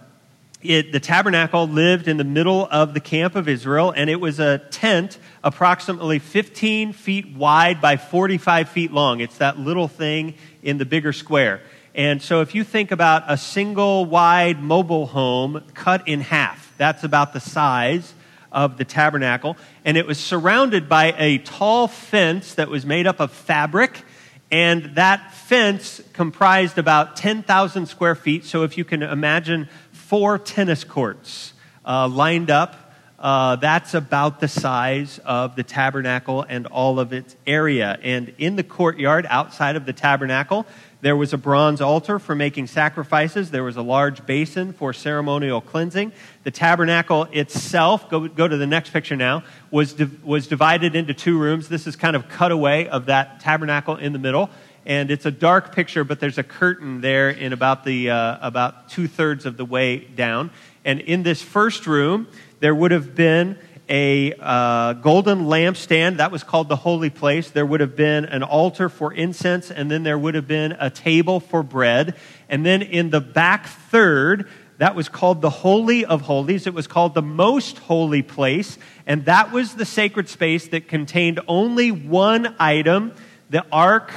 it, 0.63 0.93
the 0.93 1.01
tabernacle 1.01 1.69
lived 1.69 2.09
in 2.09 2.17
the 2.17 2.25
middle 2.25 2.67
of 2.71 2.95
the 2.95 3.01
camp 3.01 3.37
of 3.37 3.49
Israel, 3.49 3.91
and 3.91 4.09
it 4.09 4.21
was 4.21 4.41
a 4.41 4.59
tent 4.59 5.19
approximately 5.43 6.19
15 6.19 6.95
feet 6.95 7.37
wide 7.37 7.81
by 7.81 7.97
45 7.97 8.69
feet 8.71 8.91
long. 8.91 9.21
It's 9.21 9.39
that 9.39 9.59
little 9.59 9.89
thing 9.89 10.35
in 10.63 10.79
the 10.79 10.87
bigger 10.87 11.13
square. 11.13 11.61
And 11.95 12.21
so 12.21 12.41
if 12.41 12.55
you 12.55 12.65
think 12.65 12.91
about 12.91 13.25
a 13.29 13.37
single 13.37 14.05
wide 14.07 14.61
mobile 14.61 15.07
home 15.07 15.63
cut 15.75 16.09
in 16.09 16.21
half, 16.21 16.75
that's 16.77 17.05
about 17.05 17.33
the 17.33 17.41
size 17.41 18.15
of 18.55 18.79
the 18.79 18.85
tabernacle. 18.85 19.59
And 19.85 19.99
it 19.99 20.07
was 20.07 20.19
surrounded 20.19 20.89
by 20.89 21.15
a 21.19 21.39
tall 21.39 21.89
fence 21.89 22.55
that 22.55 22.71
was 22.71 22.87
made 22.87 23.07
up 23.07 23.21
of 23.21 23.33
fabric. 23.33 24.03
And 24.51 24.95
that 24.95 25.35
fence 25.35 26.01
comprised 26.13 26.79
about 26.79 27.17
10,000 27.17 27.87
square 27.87 28.15
feet. 28.15 28.45
So 28.45 28.63
if 28.63 28.79
you 28.79 28.85
can 28.85 29.03
imagine 29.03 29.69
four 29.93 30.39
tennis 30.39 30.85
courts 30.85 31.53
uh, 31.85 32.09
lined 32.09 32.51
up. 32.51 32.81
Uh, 33.19 33.57
that's 33.57 33.95
about 33.95 34.41
the 34.41 34.49
size 34.49 35.19
of 35.25 35.57
the 35.57 35.63
tabernacle 35.63 36.45
and 36.47 36.67
all 36.67 37.01
of 37.01 37.13
its 37.13 37.35
area. 37.47 37.99
And 38.03 38.35
in 38.39 38.57
the 38.57 38.63
courtyard 38.63 39.27
outside 39.29 39.77
of 39.77 39.87
the 39.87 39.93
tabernacle, 39.95 40.67
there 41.05 41.15
was 41.15 41.35
a 41.35 41.39
bronze 41.39 41.83
altar 41.83 42.19
for 42.19 42.35
making 42.35 42.67
sacrifices. 42.67 43.51
There 43.51 43.63
was 43.63 43.77
a 43.77 43.83
large 43.83 44.25
basin 44.25 44.73
for 44.73 44.95
ceremonial 44.95 45.61
cleansing. 45.61 46.13
The 46.45 46.51
tabernacle 46.51 47.25
itself, 47.25 48.09
go, 48.09 48.27
go 48.27 48.49
to 48.49 48.57
the 48.57 48.67
next 48.67 48.89
picture 48.89 49.15
now, 49.15 49.45
was, 49.71 49.95
was 50.23 50.47
divided 50.47 50.97
into 50.97 51.13
two 51.13 51.39
rooms. 51.39 51.69
This 51.69 51.87
is 51.87 51.95
kind 51.95 52.17
of 52.17 52.31
cutaway 52.31 52.89
of 52.89 53.05
that 53.05 53.41
tabernacle 53.41 53.97
in 53.97 54.15
the 54.15 54.19
middle 54.19 54.49
and 54.87 55.11
it's 55.11 55.27
a 55.27 55.31
dark 55.31 55.75
picture, 55.75 56.05
but 56.05 56.21
there's 56.21 56.39
a 56.39 56.43
curtain 56.43 57.01
there 57.01 57.31
in 57.31 57.53
about 57.53 57.85
the 57.85 58.11
uh, 58.11 58.39
about 58.47 58.89
two 58.91 59.09
thirds 59.09 59.47
of 59.47 59.57
the 59.57 59.65
way 59.65 59.99
down. 59.99 60.51
And 60.85 61.01
in 61.01 61.23
this 61.23 61.41
first 61.41 61.87
room, 61.87 62.29
there 62.61 62.75
would 62.75 62.91
have 62.91 63.15
been 63.15 63.59
a 63.89 64.33
uh, 64.41 64.95
golden 64.95 65.47
lampstand 65.47 66.17
that 66.17 66.31
was 66.31 66.43
called 66.43 66.69
the 66.69 66.77
holy 66.77 67.11
place. 67.11 67.51
There 67.51 67.67
would 67.67 67.81
have 67.81 67.97
been 67.97 68.25
an 68.25 68.43
altar 68.43 68.89
for 68.89 69.13
incense, 69.13 69.71
and 69.71 69.91
then 69.91 70.03
there 70.03 70.19
would 70.19 70.35
have 70.35 70.47
been 70.47 70.73
a 70.73 70.91
table 70.91 71.41
for 71.41 71.63
bread. 71.63 72.17
And 72.49 72.65
then 72.65 72.83
in 72.83 73.11
the 73.11 73.21
back 73.21 73.67
third, 73.67 74.49
that 74.79 74.95
was 74.95 75.09
called 75.09 75.41
the 75.41 75.51
Holy 75.51 76.05
of 76.05 76.23
Holies. 76.23 76.67
It 76.67 76.75
was 76.75 76.87
called 76.87 77.15
the 77.15 77.23
Most 77.23 77.79
Holy 77.79 78.23
Place. 78.23 78.79
And 79.07 79.25
that 79.27 79.53
was 79.53 79.75
the 79.75 79.85
sacred 79.85 80.29
space 80.29 80.69
that 80.69 80.89
contained 80.89 81.41
only 81.47 81.91
one 81.91 82.57
item 82.59 83.13
the 83.51 83.65
Ark 83.71 84.11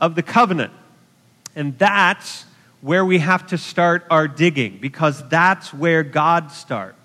of 0.00 0.14
the 0.14 0.22
covenant. 0.22 0.72
And 1.54 1.76
that's 1.76 2.46
where 2.80 3.04
we 3.04 3.18
have 3.18 3.46
to 3.48 3.58
start 3.58 4.06
our 4.10 4.26
digging 4.26 4.78
because 4.80 5.26
that's 5.28 5.74
where 5.74 6.02
God 6.02 6.50
starts. 6.52 6.96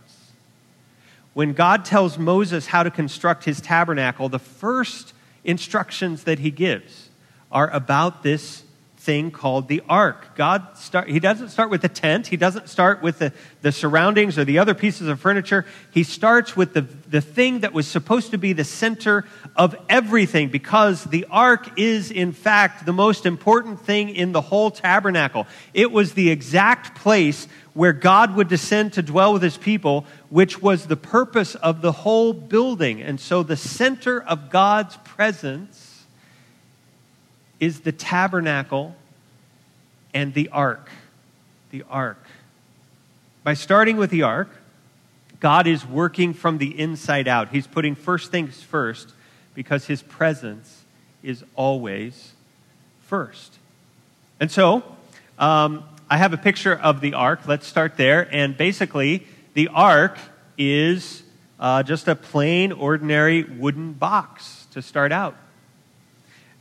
When 1.37 1.53
God 1.53 1.85
tells 1.85 2.17
Moses 2.17 2.65
how 2.65 2.81
to 2.81 2.89
construct 2.89 3.43
his 3.43 3.61
tabernacle, 3.61 4.27
the 4.27 4.39
first 4.39 5.13
instructions 5.43 6.23
that 6.23 6.39
he 6.39 6.49
gives 6.49 7.11
are 7.51 7.69
about 7.69 8.23
this 8.23 8.63
thing 9.07 9.31
called 9.31 9.69
the 9.69 9.81
ark. 9.87 10.35
God 10.35 10.77
start, 10.77 11.07
he 11.07 11.21
doesn't 11.21 11.47
start 11.47 11.69
with 11.69 11.81
the 11.81 11.87
tent. 11.87 12.27
He 12.27 12.35
doesn't 12.35 12.67
start 12.67 13.01
with 13.01 13.19
the, 13.19 13.31
the 13.61 13.71
surroundings 13.71 14.37
or 14.37 14.43
the 14.43 14.59
other 14.59 14.73
pieces 14.73 15.07
of 15.07 15.17
furniture. 15.17 15.65
He 15.91 16.03
starts 16.03 16.57
with 16.57 16.73
the, 16.73 16.81
the 16.81 17.21
thing 17.21 17.61
that 17.61 17.71
was 17.71 17.87
supposed 17.87 18.31
to 18.31 18.37
be 18.37 18.51
the 18.51 18.65
center 18.65 19.23
of 19.55 19.77
everything 19.87 20.49
because 20.49 21.05
the 21.05 21.25
ark 21.31 21.79
is, 21.79 22.11
in 22.11 22.33
fact, 22.33 22.85
the 22.85 22.91
most 22.91 23.25
important 23.25 23.79
thing 23.79 24.09
in 24.09 24.33
the 24.33 24.41
whole 24.41 24.71
tabernacle. 24.71 25.47
It 25.73 25.89
was 25.89 26.11
the 26.11 26.29
exact 26.29 26.99
place 26.99 27.47
where 27.73 27.93
God 27.93 28.35
would 28.35 28.49
descend 28.49 28.91
to 28.93 29.01
dwell 29.01 29.31
with 29.31 29.41
his 29.41 29.55
people, 29.55 30.05
which 30.29 30.61
was 30.61 30.87
the 30.87 30.97
purpose 30.97 31.55
of 31.55 31.79
the 31.81 31.93
whole 31.93 32.33
building. 32.33 33.01
And 33.01 33.21
so 33.21 33.41
the 33.41 33.55
center 33.55 34.21
of 34.21 34.49
God's 34.49 34.97
presence 35.05 36.03
is 37.61 37.79
the 37.79 37.93
tabernacle 37.93 38.96
and 40.13 40.33
the 40.33 40.49
ark. 40.49 40.89
The 41.71 41.83
ark. 41.89 42.23
By 43.43 43.53
starting 43.53 43.97
with 43.97 44.09
the 44.09 44.23
ark, 44.23 44.49
God 45.39 45.67
is 45.67 45.85
working 45.85 46.33
from 46.33 46.57
the 46.57 46.77
inside 46.79 47.27
out. 47.27 47.49
He's 47.49 47.67
putting 47.67 47.95
first 47.95 48.31
things 48.31 48.61
first 48.61 49.13
because 49.53 49.85
his 49.85 50.01
presence 50.01 50.83
is 51.23 51.43
always 51.55 52.33
first. 53.01 53.57
And 54.39 54.51
so, 54.51 54.83
um, 55.39 55.83
I 56.09 56.17
have 56.17 56.33
a 56.33 56.37
picture 56.37 56.73
of 56.73 57.01
the 57.01 57.13
ark. 57.13 57.41
Let's 57.47 57.67
start 57.67 57.97
there. 57.97 58.27
And 58.33 58.57
basically, 58.57 59.27
the 59.53 59.67
ark 59.69 60.17
is 60.57 61.23
uh, 61.59 61.83
just 61.83 62.07
a 62.07 62.15
plain, 62.15 62.71
ordinary 62.71 63.43
wooden 63.43 63.93
box 63.93 64.67
to 64.71 64.81
start 64.81 65.11
out. 65.11 65.35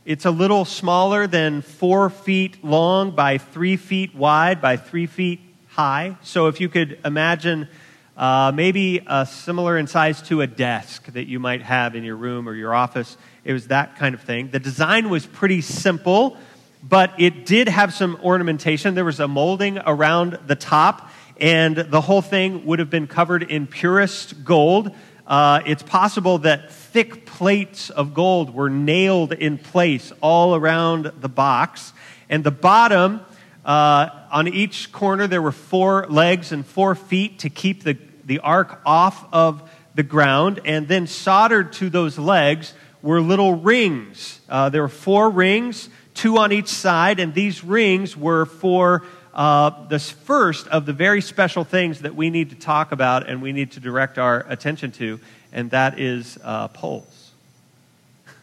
It's 0.07 0.23
a 0.23 0.31
little 0.31 0.63
smaller 0.63 1.27
than 1.27 1.61
four 1.61 2.09
feet 2.09 2.63
long 2.63 3.11
by 3.11 3.39
three 3.39 3.75
feet 3.75 4.15
wide 4.15 4.61
by 4.61 4.77
three 4.77 5.05
feet 5.05 5.41
high. 5.67 6.15
So 6.21 6.47
if 6.47 6.61
you 6.61 6.69
could 6.69 6.97
imagine 7.03 7.67
uh, 8.15 8.53
maybe 8.55 9.03
a 9.05 9.25
similar 9.25 9.77
in 9.77 9.85
size 9.85 10.21
to 10.29 10.39
a 10.39 10.47
desk 10.47 11.07
that 11.07 11.27
you 11.27 11.39
might 11.39 11.61
have 11.61 11.93
in 11.93 12.05
your 12.05 12.15
room 12.15 12.47
or 12.47 12.53
your 12.53 12.73
office, 12.73 13.17
it 13.43 13.51
was 13.51 13.67
that 13.67 13.97
kind 13.97 14.15
of 14.15 14.21
thing. 14.21 14.49
The 14.49 14.61
design 14.61 15.09
was 15.09 15.25
pretty 15.25 15.59
simple 15.59 16.37
but 16.83 17.19
it 17.19 17.45
did 17.45 17.67
have 17.67 17.93
some 17.93 18.17
ornamentation. 18.23 18.95
There 18.95 19.03
was 19.03 19.19
a 19.19 19.27
molding 19.27 19.79
around 19.79 20.39
the 20.45 20.55
top, 20.55 21.11
and 21.39 21.75
the 21.75 22.01
whole 22.01 22.21
thing 22.21 22.65
would 22.65 22.79
have 22.79 22.89
been 22.89 23.07
covered 23.07 23.43
in 23.43 23.67
purest 23.67 24.45
gold. 24.45 24.91
Uh, 25.27 25.61
it's 25.65 25.83
possible 25.83 26.37
that 26.39 26.71
thick 26.71 27.25
plates 27.25 27.89
of 27.89 28.13
gold 28.13 28.53
were 28.53 28.69
nailed 28.69 29.33
in 29.33 29.57
place 29.57 30.13
all 30.21 30.55
around 30.55 31.11
the 31.19 31.27
box. 31.27 31.91
And 32.29 32.45
the 32.45 32.51
bottom, 32.51 33.19
uh, 33.65 34.09
on 34.31 34.47
each 34.47 34.93
corner, 34.93 35.27
there 35.27 35.41
were 35.41 35.51
four 35.51 36.07
legs 36.07 36.53
and 36.53 36.65
four 36.65 36.95
feet 36.95 37.39
to 37.39 37.49
keep 37.49 37.83
the, 37.83 37.97
the 38.23 38.39
ark 38.39 38.81
off 38.85 39.25
of 39.33 39.69
the 39.95 40.03
ground. 40.03 40.61
And 40.63 40.87
then 40.87 41.07
soldered 41.07 41.73
to 41.73 41.89
those 41.89 42.17
legs 42.17 42.73
were 43.01 43.19
little 43.19 43.55
rings. 43.55 44.39
Uh, 44.47 44.69
there 44.69 44.81
were 44.81 44.87
four 44.87 45.29
rings 45.29 45.89
two 46.13 46.37
on 46.39 46.51
each 46.51 46.69
side, 46.69 47.19
and 47.19 47.33
these 47.33 47.63
rings 47.63 48.17
were 48.17 48.45
for 48.45 49.03
uh, 49.37 49.87
the 49.87 49.99
first 49.99 50.67
of 50.69 50.87
the 50.87 50.93
very 50.93 51.21
special 51.21 51.63
things 51.63 52.01
that 52.01 52.15
we 52.15 52.31
need 52.31 52.49
to 52.49 52.55
talk 52.55 52.91
about 52.91 53.29
and 53.29 53.39
we 53.39 53.51
need 53.51 53.71
to 53.73 53.79
direct 53.79 54.17
our 54.17 54.43
attention 54.49 54.91
to, 54.93 55.19
and 55.53 55.69
that 55.69 55.99
is 55.99 56.39
uh, 56.43 56.67
poles. 56.69 57.31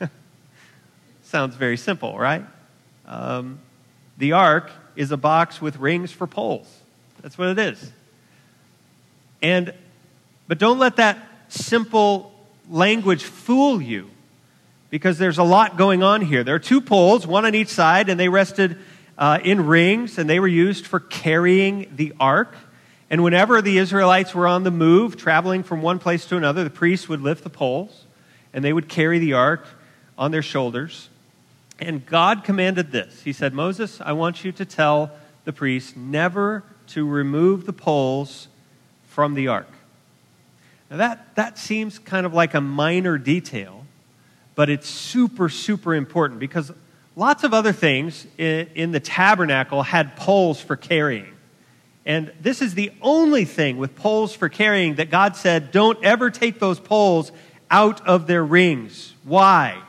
Sounds 1.24 1.56
very 1.56 1.76
simple, 1.76 2.16
right? 2.16 2.44
Um, 3.06 3.58
the 4.18 4.32
ark 4.32 4.70
is 4.94 5.10
a 5.10 5.16
box 5.16 5.60
with 5.60 5.78
rings 5.78 6.12
for 6.12 6.28
poles. 6.28 6.72
That's 7.22 7.36
what 7.36 7.48
it 7.48 7.58
is. 7.58 7.92
And, 9.42 9.74
but 10.46 10.58
don't 10.58 10.78
let 10.78 10.96
that 10.96 11.18
simple 11.48 12.32
language 12.70 13.24
fool 13.24 13.82
you 13.82 14.10
because 14.90 15.18
there's 15.18 15.38
a 15.38 15.42
lot 15.42 15.76
going 15.76 16.04
on 16.04 16.20
here. 16.20 16.44
There 16.44 16.54
are 16.54 16.60
two 16.60 16.80
poles, 16.80 17.26
one 17.26 17.44
on 17.44 17.56
each 17.56 17.66
side, 17.66 18.08
and 18.08 18.20
they 18.20 18.28
rested 18.28 18.78
uh, 19.16 19.38
in 19.42 19.66
rings, 19.66 20.18
and 20.18 20.28
they 20.28 20.40
were 20.40 20.49
used 20.49 20.87
for 20.87 21.00
carrying 21.00 21.90
the 21.94 22.12
ark. 22.18 22.54
And 23.11 23.23
whenever 23.23 23.62
the 23.62 23.78
Israelites 23.78 24.35
were 24.35 24.47
on 24.47 24.64
the 24.64 24.71
move, 24.71 25.16
traveling 25.16 25.62
from 25.62 25.83
one 25.83 25.99
place 25.99 26.26
to 26.26 26.37
another, 26.37 26.64
the 26.64 26.71
priests 26.71 27.09
would 27.09 27.21
lift 27.21 27.44
the 27.44 27.50
poles, 27.50 28.04
and 28.52 28.64
they 28.64 28.73
would 28.73 28.88
carry 28.88 29.18
the 29.18 29.35
ark 29.35 29.66
on 30.18 30.30
their 30.30 30.42
shoulders. 30.42 31.09
And 31.78 32.04
God 32.06 32.44
commanded 32.44 32.92
this 32.92 33.23
He 33.23 33.33
said, 33.33 33.52
Moses, 33.52 34.00
I 34.00 34.12
want 34.12 34.44
you 34.44 34.52
to 34.52 34.64
tell 34.64 35.11
the 35.44 35.52
priests 35.52 35.94
never 35.97 36.64
to 36.88 37.06
remove 37.06 37.66
the 37.66 37.73
poles 37.73 38.49
from 39.04 39.35
the 39.35 39.49
ark. 39.49 39.68
Now, 40.90 40.99
that, 40.99 41.35
that 41.35 41.59
seems 41.59 41.99
kind 41.99 42.26
of 42.26 42.35
like 42.35 42.54
a 42.54 42.61
minor 42.61 43.18
detail 43.18 43.85
but 44.54 44.71
it's 44.71 44.88
super, 44.88 45.49
super 45.49 45.94
important 45.94 46.40
because 46.40 46.73
lots 47.16 47.44
of 47.44 47.54
other 47.54 47.73
things 47.73 48.26
in, 48.38 48.92
the 48.92 49.00
tabernacle 49.00 49.83
had 49.83 50.16
poles 50.16 50.61
for 50.61 50.77
carrying. 50.77 51.33
And 52.07 52.33
this 52.40 52.61
is 52.61 52.74
the 52.74 52.92
only 53.00 53.44
thing 53.44 53.79
with 53.79 53.96
poles 53.96 54.35
for 54.35 54.48
carrying 54.48 54.96
that 54.96 55.11
God 55.11 55.37
said, 55.37 55.72
don't 55.72 56.03
ever 56.05 56.31
take 56.31 56.59
those 56.59 56.79
poles 56.79 57.33
out 57.70 58.07
of 58.07 58.27
their 58.27 58.44
rings. 58.44 59.14
Why? 59.24 59.81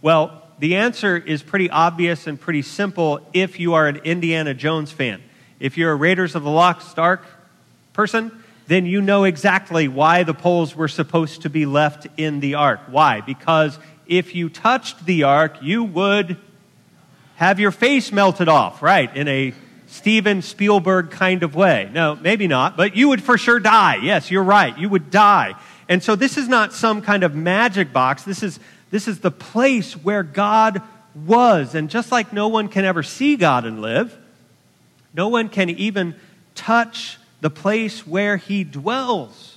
Well, 0.00 0.42
the 0.58 0.76
answer 0.76 1.16
is 1.16 1.42
pretty 1.42 1.68
obvious 1.70 2.26
and 2.26 2.40
pretty 2.40 2.62
simple 2.62 3.20
if 3.32 3.60
you 3.60 3.74
are 3.74 3.86
an 3.86 3.96
Indiana 3.96 4.54
Jones 4.54 4.90
fan. 4.90 5.22
If 5.58 5.76
you're 5.76 5.92
a 5.92 5.96
Raiders 5.96 6.34
of 6.34 6.42
the 6.42 6.50
Lost 6.50 6.98
Ark 6.98 7.24
person, 7.92 8.42
then 8.66 8.86
you 8.86 9.02
know 9.02 9.24
exactly 9.24 9.88
why 9.88 10.22
the 10.22 10.32
poles 10.32 10.74
were 10.76 10.88
supposed 10.88 11.42
to 11.42 11.50
be 11.50 11.66
left 11.66 12.06
in 12.16 12.40
the 12.40 12.54
ark. 12.54 12.80
Why? 12.88 13.20
Because 13.20 13.78
if 14.06 14.34
you 14.34 14.48
touched 14.48 15.04
the 15.04 15.24
ark, 15.24 15.56
you 15.60 15.84
would 15.84 16.38
have 17.40 17.58
your 17.58 17.70
face 17.70 18.12
melted 18.12 18.50
off, 18.50 18.82
right? 18.82 19.16
In 19.16 19.26
a 19.26 19.54
Steven 19.86 20.42
Spielberg 20.42 21.10
kind 21.10 21.42
of 21.42 21.54
way. 21.54 21.88
No, 21.90 22.14
maybe 22.14 22.46
not, 22.46 22.76
but 22.76 22.94
you 22.94 23.08
would 23.08 23.22
for 23.22 23.38
sure 23.38 23.58
die. 23.58 23.96
Yes, 24.02 24.30
you're 24.30 24.44
right. 24.44 24.76
You 24.76 24.90
would 24.90 25.10
die. 25.10 25.54
And 25.88 26.02
so 26.02 26.16
this 26.16 26.36
is 26.36 26.48
not 26.48 26.74
some 26.74 27.00
kind 27.00 27.24
of 27.24 27.34
magic 27.34 27.94
box. 27.94 28.24
This 28.24 28.42
is, 28.42 28.60
this 28.90 29.08
is 29.08 29.20
the 29.20 29.30
place 29.30 29.94
where 29.94 30.22
God 30.22 30.82
was. 31.14 31.74
And 31.74 31.88
just 31.88 32.12
like 32.12 32.30
no 32.30 32.48
one 32.48 32.68
can 32.68 32.84
ever 32.84 33.02
see 33.02 33.36
God 33.36 33.64
and 33.64 33.80
live, 33.80 34.14
no 35.14 35.28
one 35.28 35.48
can 35.48 35.70
even 35.70 36.16
touch 36.54 37.16
the 37.40 37.48
place 37.48 38.06
where 38.06 38.36
he 38.36 38.64
dwells 38.64 39.56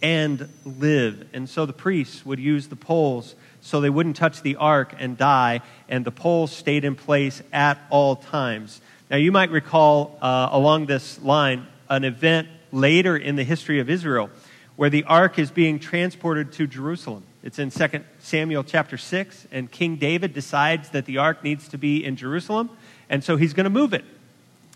and 0.00 0.48
live. 0.64 1.26
And 1.32 1.48
so 1.48 1.66
the 1.66 1.72
priests 1.72 2.24
would 2.24 2.38
use 2.38 2.68
the 2.68 2.76
poles 2.76 3.34
so 3.70 3.80
they 3.80 3.88
wouldn't 3.88 4.16
touch 4.16 4.42
the 4.42 4.56
ark 4.56 4.94
and 4.98 5.16
die, 5.16 5.60
and 5.88 6.04
the 6.04 6.10
poles 6.10 6.50
stayed 6.50 6.84
in 6.84 6.96
place 6.96 7.40
at 7.52 7.78
all 7.88 8.16
times. 8.16 8.80
Now, 9.08 9.16
you 9.16 9.30
might 9.30 9.52
recall 9.52 10.18
uh, 10.20 10.48
along 10.50 10.86
this 10.86 11.22
line 11.22 11.68
an 11.88 12.02
event 12.02 12.48
later 12.72 13.16
in 13.16 13.36
the 13.36 13.44
history 13.44 13.78
of 13.78 13.88
Israel 13.88 14.28
where 14.74 14.90
the 14.90 15.04
ark 15.04 15.38
is 15.38 15.52
being 15.52 15.78
transported 15.78 16.50
to 16.52 16.66
Jerusalem. 16.66 17.22
It's 17.44 17.60
in 17.60 17.70
2 17.70 18.00
Samuel 18.18 18.64
chapter 18.64 18.96
6, 18.96 19.46
and 19.52 19.70
King 19.70 19.96
David 19.96 20.32
decides 20.32 20.88
that 20.88 21.04
the 21.04 21.18
ark 21.18 21.44
needs 21.44 21.68
to 21.68 21.78
be 21.78 22.04
in 22.04 22.16
Jerusalem, 22.16 22.70
and 23.08 23.22
so 23.22 23.36
he's 23.36 23.52
going 23.52 23.64
to 23.64 23.70
move 23.70 23.94
it. 23.94 24.04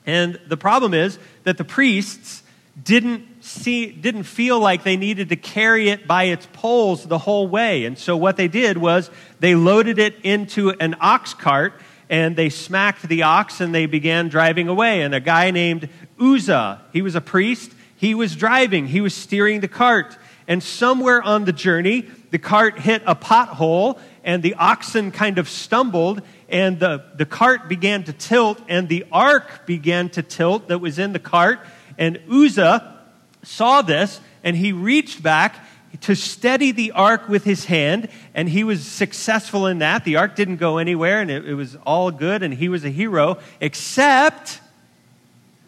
And 0.07 0.39
the 0.47 0.57
problem 0.57 0.95
is 0.95 1.19
that 1.43 1.57
the 1.57 1.65
priests 1.65 2.44
didn't 2.83 3.45
see, 3.45 3.87
didn't 3.87 4.25
feel 4.25 4.59
like 4.59 4.83
they 4.83 4.97
needed 4.97 5.29
to 5.29 5.37
carry 5.37 5.89
it 5.91 6.07
by 6.07 6.25
its 6.25 6.47
poles 6.53 7.05
the 7.05 7.19
whole 7.19 7.47
way. 7.47 7.85
And 7.85 7.97
so 7.97 8.17
what 8.17 8.37
they 8.37 8.49
did 8.49 8.79
was 8.79 9.11
they 9.39 9.55
loaded 9.55 9.99
it 9.99 10.17
into 10.23 10.71
an 10.71 10.97
ox 11.01 11.35
cart 11.35 11.75
and 12.11 12.37
they 12.37 12.49
smacked 12.49 13.03
the 13.03 13.23
ox 13.23 13.61
and 13.61 13.75
they 13.75 13.87
began 13.87 14.29
driving 14.29 14.69
away. 14.69 15.03
And 15.03 15.15
a 15.15 15.21
guy 15.21 15.51
named 15.53 15.89
Uzzah, 16.21 16.83
he 16.93 17.01
was 17.01 17.15
a 17.15 17.21
priest, 17.21 17.73
he 17.97 18.15
was 18.15 18.35
driving, 18.35 18.89
he 18.89 19.01
was 19.01 19.15
steering 19.15 19.61
the 19.61 19.69
cart. 19.69 20.19
And 20.47 20.63
somewhere 20.63 21.23
on 21.23 21.45
the 21.45 21.53
journey, 21.53 22.03
the 22.31 22.39
cart 22.39 22.79
hit 22.79 23.03
a 23.07 23.15
pothole 23.15 23.99
and 24.25 24.43
the 24.43 24.55
oxen 24.55 25.11
kind 25.11 25.39
of 25.39 25.49
stumbled 25.49 26.23
and 26.49 26.79
the, 26.81 27.05
the 27.17 27.25
cart 27.25 27.69
began 27.69 28.05
to 28.05 28.13
tilt 28.13 28.61
and 28.69 28.89
the 28.89 29.07
ark 29.11 29.65
began 29.65 30.11
to 30.11 30.23
tilt 30.23 30.69
that 30.69 30.81
was 30.81 30.99
in 30.99 31.13
the 31.13 31.19
cart 31.19 31.61
and 31.99 32.21
Uzzah 32.31 32.99
saw 33.43 33.83
this 33.83 34.21
and 34.43 34.57
he 34.57 34.73
reached 34.73 35.23
back 35.23 35.57
to 36.03 36.15
steady 36.15 36.73
the 36.73 36.93
ark 36.93 37.29
with 37.29 37.45
his 37.45 37.67
hand, 37.67 38.09
and 38.35 38.49
he 38.49 38.65
was 38.65 38.85
successful 38.85 39.67
in 39.67 39.79
that. 39.79 40.05
The 40.05 40.17
ark 40.17 40.35
didn't 40.35 40.57
go 40.57 40.79
anywhere, 40.79 41.21
and 41.21 41.31
it, 41.31 41.47
it, 41.47 41.55
was 41.55 41.77
all 41.87 42.11
good, 42.11 42.43
and 42.43 42.53
he 42.53 42.69
was 42.69 42.85
a 42.85 42.91
hero, 42.91 43.39
except 43.61 44.61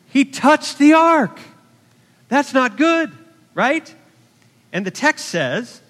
he 0.09 0.25
touched 0.25 0.79
the 0.79 0.95
ark. 0.95 1.39
That's 2.29 2.53
not 2.53 2.77
good, 2.77 3.13
right? 3.55 3.95
And 4.73 4.85
the 4.85 4.91
text 4.91 5.27
says 5.27 5.81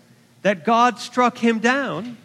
that 0.42 0.64
God 0.64 0.99
struck 0.99 1.38
him 1.38 1.59
down, 1.59 2.18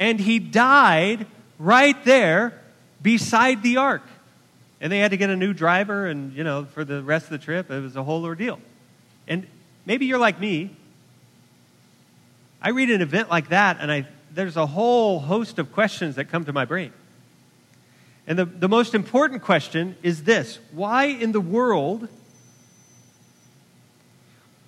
and 0.00 0.18
he 0.18 0.40
died 0.40 1.26
right 1.58 2.04
there 2.04 2.60
beside 3.00 3.62
the 3.62 3.76
ark 3.76 4.02
and 4.82 4.92
they 4.92 4.98
had 4.98 5.12
to 5.12 5.16
get 5.16 5.30
a 5.30 5.36
new 5.36 5.54
driver 5.54 6.06
and 6.06 6.34
you 6.34 6.44
know 6.44 6.66
for 6.66 6.84
the 6.84 7.02
rest 7.02 7.26
of 7.26 7.30
the 7.30 7.38
trip 7.38 7.70
it 7.70 7.80
was 7.80 7.96
a 7.96 8.02
whole 8.02 8.24
ordeal 8.24 8.60
and 9.26 9.46
maybe 9.86 10.04
you're 10.04 10.18
like 10.18 10.38
me 10.38 10.76
i 12.60 12.68
read 12.68 12.90
an 12.90 13.00
event 13.00 13.30
like 13.30 13.48
that 13.48 13.78
and 13.80 13.90
I, 13.90 14.06
there's 14.34 14.56
a 14.58 14.66
whole 14.66 15.20
host 15.20 15.58
of 15.58 15.72
questions 15.72 16.16
that 16.16 16.26
come 16.26 16.44
to 16.44 16.52
my 16.52 16.66
brain 16.66 16.92
and 18.26 18.38
the, 18.38 18.44
the 18.44 18.68
most 18.68 18.94
important 18.94 19.42
question 19.42 19.96
is 20.02 20.24
this 20.24 20.58
why 20.72 21.04
in 21.04 21.32
the 21.32 21.40
world 21.40 22.08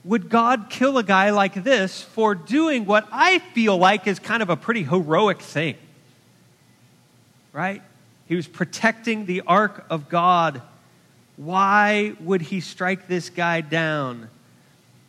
would 0.04 0.28
God 0.28 0.66
kill 0.68 0.98
a 0.98 1.02
guy 1.02 1.30
like 1.30 1.64
this 1.64 2.02
for 2.02 2.34
doing 2.34 2.84
what 2.84 3.08
I 3.10 3.38
feel 3.38 3.78
like 3.78 4.06
is 4.06 4.18
kind 4.18 4.42
of 4.42 4.50
a 4.50 4.56
pretty 4.56 4.82
heroic 4.82 5.40
thing? 5.40 5.76
Right? 7.54 7.82
He 8.26 8.36
was 8.36 8.46
protecting 8.46 9.26
the 9.26 9.42
ark 9.42 9.84
of 9.90 10.08
God. 10.08 10.62
Why 11.36 12.14
would 12.20 12.42
he 12.42 12.60
strike 12.60 13.06
this 13.06 13.28
guy 13.28 13.60
down? 13.60 14.28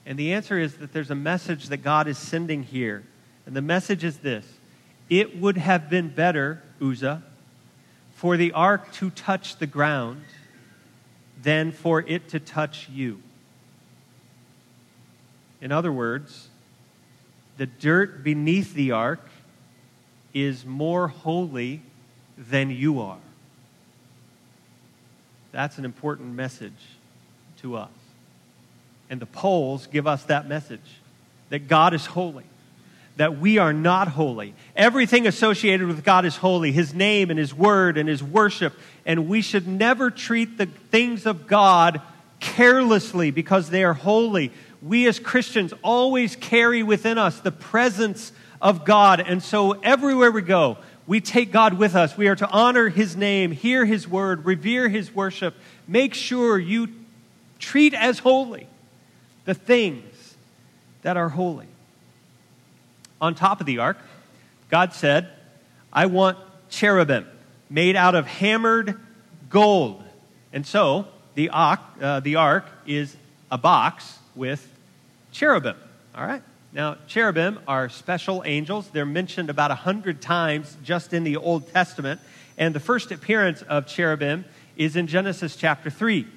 And 0.05 0.19
the 0.19 0.33
answer 0.33 0.59
is 0.59 0.75
that 0.75 0.93
there's 0.93 1.11
a 1.11 1.15
message 1.15 1.67
that 1.67 1.77
God 1.77 2.07
is 2.07 2.17
sending 2.17 2.63
here. 2.63 3.03
And 3.45 3.55
the 3.55 3.61
message 3.61 4.03
is 4.03 4.17
this 4.17 4.45
It 5.09 5.39
would 5.39 5.57
have 5.57 5.89
been 5.89 6.09
better, 6.09 6.61
Uzzah, 6.81 7.23
for 8.13 8.37
the 8.37 8.51
ark 8.51 8.91
to 8.93 9.09
touch 9.09 9.57
the 9.57 9.67
ground 9.67 10.23
than 11.41 11.71
for 11.71 12.01
it 12.01 12.29
to 12.29 12.39
touch 12.39 12.89
you. 12.89 13.21
In 15.61 15.71
other 15.71 15.91
words, 15.91 16.49
the 17.57 17.65
dirt 17.65 18.23
beneath 18.23 18.73
the 18.73 18.91
ark 18.91 19.29
is 20.33 20.65
more 20.65 21.07
holy 21.07 21.81
than 22.37 22.69
you 22.69 23.01
are. 23.01 23.17
That's 25.51 25.77
an 25.77 25.85
important 25.85 26.35
message 26.35 26.73
to 27.61 27.77
us. 27.77 27.89
And 29.09 29.21
the 29.21 29.25
poles 29.25 29.87
give 29.87 30.07
us 30.07 30.23
that 30.23 30.47
message 30.47 30.99
that 31.49 31.67
God 31.67 31.93
is 31.93 32.05
holy, 32.07 32.43
that 33.17 33.37
we 33.37 33.57
are 33.57 33.71
not 33.71 34.09
holy. 34.09 34.53
Everything 34.75 35.27
associated 35.27 35.87
with 35.87 36.03
God 36.03 36.25
is 36.25 36.35
holy 36.35 36.71
His 36.71 36.93
name 36.93 37.29
and 37.29 37.39
His 37.39 37.53
word 37.53 37.97
and 37.97 38.09
His 38.09 38.21
worship. 38.21 38.73
And 39.05 39.29
we 39.29 39.41
should 39.41 39.67
never 39.67 40.09
treat 40.11 40.57
the 40.57 40.65
things 40.65 41.25
of 41.25 41.47
God 41.47 42.01
carelessly 42.39 43.31
because 43.31 43.69
they 43.69 43.83
are 43.83 43.93
holy. 43.93 44.51
We 44.81 45.07
as 45.07 45.19
Christians 45.19 45.73
always 45.83 46.35
carry 46.35 46.83
within 46.83 47.17
us 47.17 47.39
the 47.39 47.51
presence 47.51 48.31
of 48.61 48.85
God. 48.85 49.19
And 49.19 49.41
so 49.41 49.71
everywhere 49.71 50.31
we 50.31 50.41
go, 50.41 50.77
we 51.07 51.21
take 51.21 51.51
God 51.51 51.75
with 51.75 51.95
us. 51.95 52.17
We 52.17 52.27
are 52.27 52.35
to 52.35 52.49
honor 52.49 52.89
His 52.89 53.15
name, 53.15 53.51
hear 53.51 53.85
His 53.85 54.07
word, 54.07 54.45
revere 54.45 54.89
His 54.89 55.13
worship. 55.13 55.55
Make 55.87 56.13
sure 56.13 56.57
you 56.57 56.89
treat 57.59 57.93
as 57.93 58.19
holy 58.19 58.67
the 59.45 59.53
things 59.53 60.35
that 61.03 61.17
are 61.17 61.29
holy. 61.29 61.67
On 63.21 63.35
top 63.35 63.59
of 63.59 63.65
the 63.65 63.79
ark, 63.79 63.97
God 64.69 64.93
said, 64.93 65.29
I 65.93 66.07
want 66.07 66.37
cherubim 66.69 67.27
made 67.69 67.95
out 67.95 68.15
of 68.15 68.27
hammered 68.27 68.99
gold. 69.49 70.03
And 70.51 70.65
so 70.65 71.07
the 71.35 71.49
ark, 71.49 71.79
uh, 72.01 72.19
the 72.19 72.35
ark 72.35 72.65
is 72.85 73.15
a 73.51 73.57
box 73.57 74.17
with 74.35 74.67
cherubim. 75.31 75.77
All 76.15 76.25
right? 76.25 76.41
Now, 76.75 76.97
cherubim 77.07 77.59
are 77.69 77.87
special 77.87 78.43
angels. 78.45 78.89
They're 78.89 79.05
mentioned 79.05 79.49
about 79.49 79.71
a 79.71 79.75
hundred 79.75 80.21
times 80.21 80.75
just 80.83 81.13
in 81.13 81.23
the 81.23 81.37
Old 81.37 81.71
Testament. 81.71 82.19
And 82.57 82.75
the 82.75 82.81
first 82.81 83.13
appearance 83.13 83.61
of 83.61 83.87
cherubim 83.87 84.43
is 84.75 84.97
in 84.97 85.07
Genesis 85.07 85.55
chapter 85.55 85.89
3. 85.89 86.27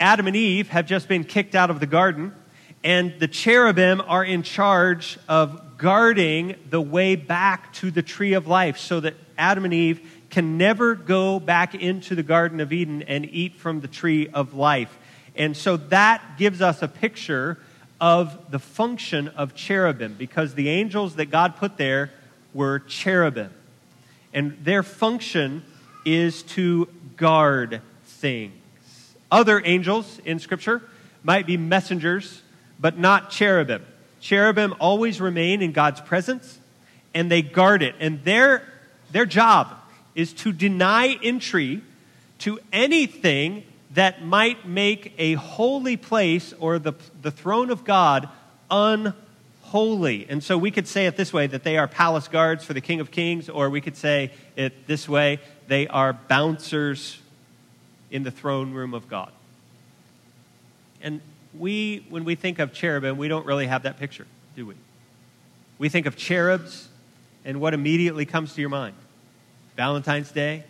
Adam 0.00 0.26
and 0.26 0.34
Eve 0.34 0.70
have 0.70 0.86
just 0.86 1.06
been 1.06 1.22
kicked 1.22 1.54
out 1.54 1.70
of 1.70 1.78
the 1.78 1.86
garden, 1.86 2.34
and 2.82 3.14
the 3.20 3.28
cherubim 3.28 4.00
are 4.00 4.24
in 4.24 4.42
charge 4.42 5.20
of 5.28 5.78
guarding 5.78 6.56
the 6.68 6.80
way 6.80 7.14
back 7.14 7.72
to 7.74 7.92
the 7.92 8.02
tree 8.02 8.32
of 8.32 8.48
life 8.48 8.78
so 8.78 8.98
that 8.98 9.14
Adam 9.38 9.64
and 9.64 9.72
Eve 9.72 10.00
can 10.30 10.58
never 10.58 10.96
go 10.96 11.38
back 11.38 11.76
into 11.76 12.16
the 12.16 12.24
Garden 12.24 12.58
of 12.58 12.72
Eden 12.72 13.04
and 13.04 13.24
eat 13.24 13.54
from 13.54 13.80
the 13.80 13.88
tree 13.88 14.26
of 14.26 14.52
life. 14.52 14.98
And 15.36 15.56
so 15.56 15.76
that 15.76 16.38
gives 16.38 16.60
us 16.60 16.82
a 16.82 16.88
picture 16.88 17.58
of 18.00 18.50
the 18.50 18.58
function 18.58 19.28
of 19.28 19.54
cherubim 19.54 20.14
because 20.18 20.54
the 20.54 20.68
angels 20.68 21.16
that 21.16 21.26
God 21.26 21.56
put 21.56 21.76
there 21.76 22.10
were 22.52 22.80
cherubim. 22.80 23.52
And 24.32 24.58
their 24.62 24.82
function 24.82 25.62
is 26.04 26.42
to 26.42 26.88
guard 27.16 27.80
things. 28.04 28.52
Other 29.30 29.60
angels 29.64 30.20
in 30.24 30.38
Scripture 30.38 30.82
might 31.22 31.46
be 31.46 31.56
messengers, 31.56 32.42
but 32.78 32.98
not 32.98 33.30
cherubim. 33.30 33.84
Cherubim 34.20 34.74
always 34.78 35.20
remain 35.20 35.62
in 35.62 35.72
God's 35.72 36.00
presence 36.00 36.60
and 37.14 37.30
they 37.30 37.42
guard 37.42 37.82
it. 37.82 37.94
And 37.98 38.22
their, 38.24 38.62
their 39.10 39.26
job 39.26 39.68
is 40.14 40.32
to 40.34 40.52
deny 40.52 41.16
entry 41.22 41.82
to 42.40 42.58
anything 42.72 43.64
that 43.96 44.22
might 44.22 44.68
make 44.68 45.14
a 45.16 45.32
holy 45.34 45.96
place 45.96 46.52
or 46.60 46.78
the, 46.78 46.92
the 47.22 47.30
throne 47.30 47.70
of 47.70 47.82
God 47.82 48.28
unholy. 48.70 50.26
And 50.28 50.44
so 50.44 50.58
we 50.58 50.70
could 50.70 50.86
say 50.86 51.06
it 51.06 51.16
this 51.16 51.32
way 51.32 51.46
that 51.46 51.64
they 51.64 51.78
are 51.78 51.88
palace 51.88 52.28
guards 52.28 52.62
for 52.62 52.74
the 52.74 52.82
King 52.82 53.00
of 53.00 53.10
Kings, 53.10 53.48
or 53.48 53.70
we 53.70 53.80
could 53.80 53.96
say 53.96 54.32
it 54.54 54.86
this 54.86 55.08
way 55.08 55.40
they 55.66 55.88
are 55.88 56.12
bouncers 56.12 57.18
in 58.10 58.22
the 58.22 58.30
throne 58.30 58.74
room 58.74 58.92
of 58.92 59.08
God. 59.08 59.32
And 61.00 61.22
we, 61.58 62.04
when 62.10 62.24
we 62.24 62.34
think 62.34 62.58
of 62.58 62.74
cherubim, 62.74 63.16
we 63.16 63.28
don't 63.28 63.46
really 63.46 63.66
have 63.66 63.84
that 63.84 63.98
picture, 63.98 64.26
do 64.54 64.66
we? 64.66 64.74
We 65.78 65.88
think 65.88 66.04
of 66.04 66.16
cherubs, 66.16 66.88
and 67.46 67.62
what 67.62 67.72
immediately 67.72 68.26
comes 68.26 68.52
to 68.54 68.60
your 68.60 68.70
mind? 68.70 68.94
Valentine's 69.74 70.30
Day, 70.30 70.64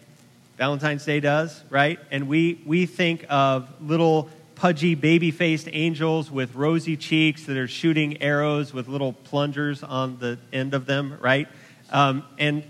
Valentine's 0.56 1.04
Day 1.04 1.20
does, 1.20 1.62
right? 1.68 1.98
And 2.10 2.28
we, 2.28 2.60
we 2.64 2.86
think 2.86 3.26
of 3.28 3.68
little 3.80 4.30
pudgy, 4.54 4.94
baby 4.94 5.30
faced 5.30 5.68
angels 5.70 6.30
with 6.30 6.54
rosy 6.54 6.96
cheeks 6.96 7.44
that 7.44 7.58
are 7.58 7.68
shooting 7.68 8.22
arrows 8.22 8.72
with 8.72 8.88
little 8.88 9.12
plungers 9.12 9.82
on 9.82 10.18
the 10.18 10.38
end 10.52 10.72
of 10.72 10.86
them, 10.86 11.18
right? 11.20 11.46
Um, 11.90 12.24
and, 12.38 12.64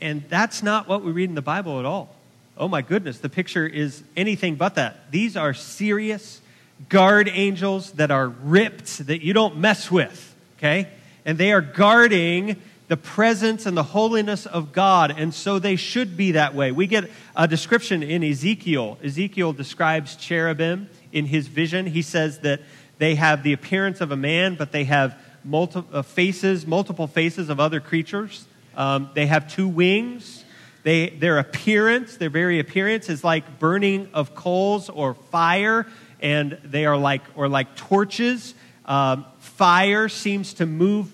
and 0.00 0.22
that's 0.28 0.62
not 0.62 0.86
what 0.86 1.02
we 1.02 1.10
read 1.10 1.30
in 1.30 1.34
the 1.34 1.40
Bible 1.42 1.78
at 1.78 1.86
all. 1.86 2.14
Oh 2.58 2.68
my 2.68 2.82
goodness, 2.82 3.18
the 3.18 3.30
picture 3.30 3.66
is 3.66 4.02
anything 4.14 4.56
but 4.56 4.74
that. 4.74 5.10
These 5.10 5.36
are 5.36 5.54
serious 5.54 6.42
guard 6.90 7.30
angels 7.32 7.92
that 7.92 8.10
are 8.10 8.28
ripped, 8.28 9.06
that 9.06 9.24
you 9.24 9.32
don't 9.32 9.56
mess 9.56 9.90
with, 9.90 10.34
okay? 10.58 10.88
And 11.24 11.38
they 11.38 11.52
are 11.52 11.62
guarding 11.62 12.60
the 12.88 12.96
presence 12.96 13.66
and 13.66 13.76
the 13.76 13.82
holiness 13.82 14.44
of 14.44 14.72
God, 14.72 15.14
and 15.16 15.32
so 15.32 15.58
they 15.58 15.76
should 15.76 16.16
be 16.16 16.32
that 16.32 16.54
way. 16.54 16.72
We 16.72 16.86
get 16.86 17.10
a 17.36 17.48
description 17.48 18.02
in 18.02 18.22
Ezekiel. 18.22 18.98
Ezekiel 19.02 19.52
describes 19.52 20.16
cherubim 20.16 20.88
in 21.12 21.26
his 21.26 21.46
vision. 21.46 21.86
He 21.86 22.02
says 22.02 22.40
that 22.40 22.60
they 22.98 23.14
have 23.14 23.42
the 23.42 23.52
appearance 23.52 24.00
of 24.00 24.10
a 24.10 24.16
man, 24.16 24.56
but 24.56 24.72
they 24.72 24.84
have 24.84 25.18
multiple 25.44 25.96
uh, 25.96 26.02
faces, 26.02 26.66
multiple 26.66 27.06
faces 27.06 27.48
of 27.48 27.58
other 27.60 27.80
creatures. 27.80 28.46
Um, 28.76 29.10
they 29.14 29.26
have 29.26 29.52
two 29.52 29.68
wings. 29.68 30.44
They, 30.82 31.10
their 31.10 31.38
appearance, 31.38 32.16
their 32.16 32.30
very 32.30 32.58
appearance, 32.58 33.08
is 33.08 33.22
like 33.22 33.58
burning 33.58 34.08
of 34.12 34.34
coals 34.34 34.88
or 34.88 35.14
fire, 35.14 35.86
and 36.20 36.58
they 36.64 36.86
are 36.86 36.96
like 36.96 37.22
or 37.36 37.48
like 37.48 37.76
torches. 37.76 38.54
Um, 38.84 39.24
fire 39.38 40.08
seems 40.08 40.54
to 40.54 40.66
move 40.66 41.12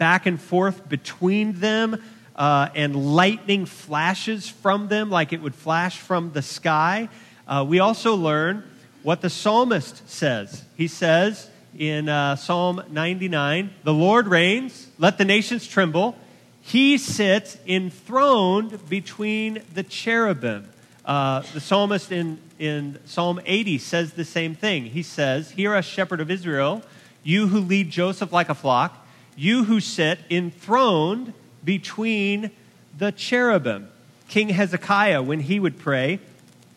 back 0.00 0.24
and 0.24 0.40
forth 0.40 0.88
between 0.88 1.52
them, 1.60 2.02
uh, 2.34 2.70
and 2.74 3.14
lightning 3.14 3.66
flashes 3.66 4.48
from 4.48 4.88
them 4.88 5.10
like 5.10 5.34
it 5.34 5.42
would 5.42 5.54
flash 5.54 5.98
from 5.98 6.32
the 6.32 6.40
sky. 6.40 7.06
Uh, 7.46 7.66
we 7.68 7.80
also 7.80 8.14
learn 8.14 8.64
what 9.02 9.20
the 9.20 9.28
psalmist 9.28 10.08
says. 10.08 10.64
He 10.74 10.88
says 10.88 11.50
in 11.78 12.08
uh, 12.08 12.36
Psalm 12.36 12.82
99 12.90 13.70
The 13.84 13.92
Lord 13.92 14.26
reigns, 14.26 14.88
let 14.98 15.18
the 15.18 15.26
nations 15.26 15.66
tremble. 15.66 16.16
He 16.62 16.96
sits 16.96 17.58
enthroned 17.66 18.88
between 18.88 19.62
the 19.74 19.82
cherubim. 19.82 20.66
Uh, 21.04 21.42
the 21.52 21.60
psalmist 21.60 22.10
in, 22.10 22.38
in 22.58 22.98
Psalm 23.04 23.38
80 23.44 23.76
says 23.76 24.14
the 24.14 24.24
same 24.24 24.54
thing. 24.54 24.86
He 24.86 25.02
says, 25.02 25.50
Hear 25.50 25.74
us, 25.74 25.84
shepherd 25.84 26.22
of 26.22 26.30
Israel, 26.30 26.80
you 27.22 27.48
who 27.48 27.58
lead 27.60 27.90
Joseph 27.90 28.32
like 28.32 28.48
a 28.48 28.54
flock 28.54 28.99
you 29.40 29.64
who 29.64 29.80
sit 29.80 30.18
enthroned 30.28 31.32
between 31.64 32.50
the 32.98 33.10
cherubim. 33.10 33.88
King 34.28 34.50
Hezekiah, 34.50 35.22
when 35.22 35.40
he 35.40 35.58
would 35.58 35.78
pray 35.78 36.20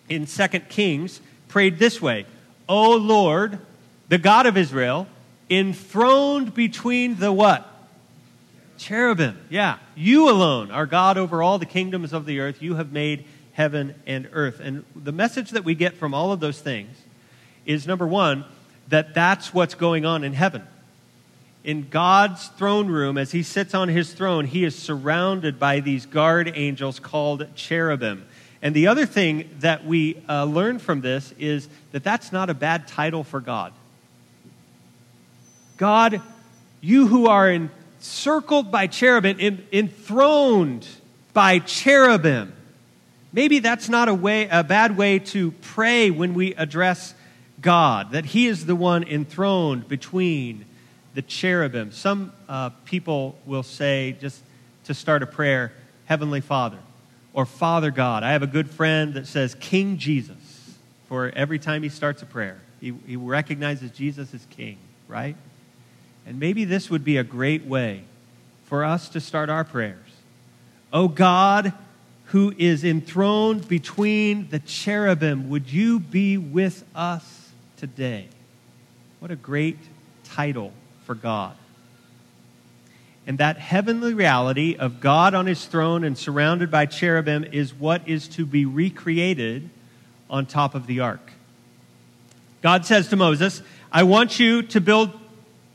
in 0.08 0.26
2 0.26 0.47
Kings, 0.69 1.19
prayed 1.49 1.78
this 1.78 2.02
way 2.02 2.26
O 2.69 2.95
Lord, 2.95 3.60
the 4.08 4.17
God 4.17 4.45
of 4.45 4.56
Israel, 4.56 5.08
enthroned 5.49 6.54
between 6.54 7.19
the 7.19 7.34
what? 7.34 7.69
Cherubim. 8.78 9.38
Yeah. 9.49 9.78
You 9.93 10.30
alone 10.30 10.71
are 10.71 10.86
God 10.86 11.17
over 11.17 11.43
all 11.43 11.60
the 11.60 11.65
kingdoms 11.65 12.13
of 12.13 12.26
the 12.26 12.39
earth. 12.39 12.62
You 12.62 12.76
have 12.76 12.93
made 12.93 13.26
heaven 13.52 13.93
and 14.08 14.30
earth. 14.32 14.62
And 14.62 14.86
the 14.95 15.12
message 15.12 15.52
that 15.52 15.65
we 15.65 15.76
get 15.76 15.95
from 15.95 16.13
all 16.13 16.32
of 16.32 16.39
those 16.39 16.62
things 16.62 16.95
is 17.65 17.86
number 17.86 18.08
one, 18.08 18.45
that 18.88 19.13
that's 19.13 19.54
what's 19.54 19.76
going 19.76 20.06
on 20.06 20.23
in 20.23 20.32
heaven 20.32 20.65
in 21.63 21.88
God's 21.89 22.47
throne 22.49 22.88
room, 22.88 23.17
as 23.17 23.32
he 23.32 23.41
sits 23.41 23.73
on 23.73 23.88
his 23.88 24.13
throne, 24.13 24.45
he 24.45 24.65
is 24.65 24.76
surrounded 24.76 25.60
by 25.60 25.80
these 25.80 26.06
guard 26.06 26.52
angels 26.56 26.99
called 26.99 27.47
cherubim. 27.56 28.26
And 28.62 28.76
the 28.76 28.88
other 28.88 29.06
thing 29.06 29.49
that 29.60 29.86
we 29.86 30.21
uh, 30.28 30.45
learn 30.45 30.80
from 30.80 31.02
this 31.02 31.34
is 31.39 31.67
that 31.91 32.04
that's 32.04 32.32
not 32.32 32.49
a 32.49 32.54
bad 32.54 32.88
title 32.88 33.23
for 33.23 33.39
God. 33.39 33.73
God, 35.78 36.21
you 36.82 37.08
who 37.08 37.28
are 37.28 37.49
encircled 37.49 38.71
by 38.71 38.88
cherubim, 38.88 39.39
enthroned 39.71 40.88
by 41.34 41.60
cherubim. 41.60 42.54
Maybe 43.32 43.60
that's 43.60 43.89
not 43.89 44.10
a 44.10 44.13
way, 44.13 44.47
a 44.49 44.63
bad 44.63 44.97
way 44.97 45.19
to 45.19 45.52
pray 45.52 46.12
when 46.12 46.34
we 46.34 46.54
address 46.56 47.15
God, 47.60 48.12
that 48.12 48.26
He 48.26 48.47
is 48.47 48.65
the 48.65 48.76
one 48.76 49.04
enthroned 49.04 49.88
between 49.88 50.65
the 51.13 51.21
cherubim. 51.21 51.91
Some 51.91 52.34
uh, 52.49 52.69
people 52.86 53.38
will 53.45 53.63
say 53.63 54.15
just 54.19 54.41
to 54.86 54.93
start 54.93 55.23
a 55.23 55.28
prayer, 55.28 55.71
Heavenly 56.06 56.41
Father 56.41 56.80
or 57.34 57.45
Father 57.45 57.91
God. 57.91 58.23
I 58.23 58.32
have 58.32 58.43
a 58.43 58.47
good 58.47 58.69
friend 58.69 59.13
that 59.15 59.28
says 59.28 59.56
King 59.56 59.97
Jesus 59.97 60.38
for 61.08 61.30
every 61.36 61.60
time 61.60 61.84
he 61.84 61.89
starts 61.89 62.21
a 62.21 62.26
prayer. 62.26 62.60
He, 62.80 62.93
he 63.08 63.15
recognizes 63.15 63.91
Jesus 63.91 64.34
as 64.34 64.45
King, 64.49 64.78
right? 65.08 65.36
And 66.26 66.39
maybe 66.39 66.65
this 66.65 66.89
would 66.89 67.04
be 67.04 67.17
a 67.17 67.23
great 67.23 67.65
way 67.65 68.04
for 68.65 68.84
us 68.84 69.10
to 69.10 69.19
start 69.19 69.49
our 69.49 69.63
prayers. 69.63 69.97
Oh 70.91 71.08
God, 71.08 71.73
who 72.26 72.54
is 72.58 72.84
enthroned 72.84 73.67
between 73.67 74.49
the 74.49 74.60
cherubim, 74.60 75.49
would 75.49 75.71
you 75.71 75.99
be 75.99 76.38
with 76.38 76.84
us 76.95 77.52
today? 77.78 78.28
What 79.19 79.32
a 79.32 79.36
great 79.36 79.78
title 80.23 80.71
for 81.05 81.15
God. 81.15 81.55
And 83.25 83.37
that 83.37 83.57
heavenly 83.57 84.13
reality 84.13 84.75
of 84.77 84.99
God 84.99 85.33
on 85.33 85.45
his 85.45 85.65
throne 85.65 86.03
and 86.03 86.17
surrounded 86.17 86.69
by 86.69 86.85
cherubim 86.85 87.45
is 87.45 87.73
what 87.73 88.07
is 88.07 88.27
to 88.29 88.45
be 88.45 88.65
recreated 88.65 89.69
on 90.29 90.45
top 90.45 90.75
of 90.75 90.87
the 90.87 90.99
ark. 90.99 91.31
God 92.61 92.85
says 92.85 93.07
to 93.09 93.15
Moses, 93.15 93.61
I 93.91 94.03
want 94.03 94.39
you 94.39 94.63
to 94.63 94.81
build 94.81 95.11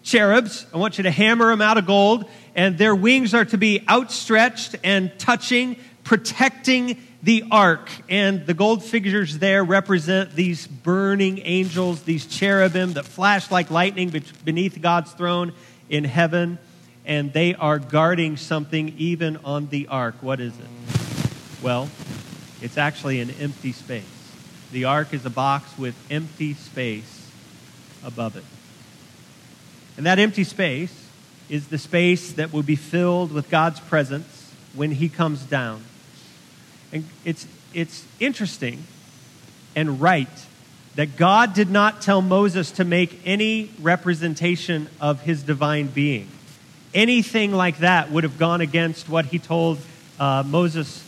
cherubs. 0.02 0.66
I 0.74 0.78
want 0.78 0.98
you 0.98 1.04
to 1.04 1.10
hammer 1.10 1.50
them 1.50 1.62
out 1.62 1.78
of 1.78 1.86
gold, 1.86 2.28
and 2.54 2.76
their 2.76 2.94
wings 2.94 3.34
are 3.34 3.44
to 3.46 3.58
be 3.58 3.84
outstretched 3.88 4.76
and 4.82 5.16
touching, 5.18 5.76
protecting 6.04 7.02
the 7.22 7.44
ark. 7.50 7.90
And 8.09 8.46
the 8.46 8.54
gold 8.54 8.85
figures 8.85 9.38
there 9.38 9.64
represent 9.64 10.35
these 10.35 10.66
burning 10.66 11.40
angels, 11.44 12.02
these 12.02 12.26
cherubim 12.26 12.94
that 12.94 13.04
flash 13.04 13.50
like 13.50 13.70
lightning 13.70 14.12
beneath 14.44 14.81
God's 14.81 15.12
throne 15.12 15.52
in 15.88 16.04
heaven 16.04 16.59
and 17.09 17.33
they 17.33 17.54
are 17.54 17.78
guarding 17.78 18.37
something 18.37 18.94
even 18.98 19.38
on 19.38 19.68
the 19.68 19.88
ark. 19.88 20.16
What 20.20 20.40
is 20.40 20.52
it? 20.52 21.62
Well, 21.62 21.88
it's 22.61 22.76
actually 22.76 23.20
an 23.20 23.31
empty 23.40 23.72
space. 23.72 24.04
The 24.70 24.85
ark 24.85 25.14
is 25.14 25.24
a 25.24 25.31
box 25.31 25.76
with 25.78 25.96
empty 26.11 26.52
space 26.52 27.31
above 28.04 28.37
it. 28.37 28.44
And 29.96 30.04
that 30.04 30.18
empty 30.18 30.44
space 30.44 30.94
is 31.48 31.68
the 31.68 31.78
space 31.78 32.33
that 32.33 32.52
will 32.52 32.62
be 32.62 32.76
filled 32.76 33.33
with 33.33 33.48
God's 33.48 33.81
presence 33.81 34.52
when 34.74 34.92
He 34.92 35.09
comes 35.09 35.42
down. 35.42 35.83
And 36.92 37.05
it's, 37.24 37.46
it's 37.74 38.05
interesting 38.20 38.85
and 39.77 40.01
right 40.01 40.29
that 40.94 41.16
God 41.16 41.55
did 41.55 41.70
not 41.70 42.03
tell 42.03 42.20
Moses 42.22 42.72
to 42.72 42.85
make 42.85 43.20
any 43.24 43.70
representation 43.81 44.88
of 45.01 45.20
His 45.22 45.42
divine 45.42 45.87
being 45.88 46.29
anything 46.94 47.53
like 47.53 47.79
that 47.79 48.11
would 48.11 48.24
have 48.24 48.38
gone 48.38 48.61
against 48.61 49.09
what 49.09 49.27
he 49.27 49.38
told 49.38 49.79
uh, 50.18 50.42
Moses 50.46 51.05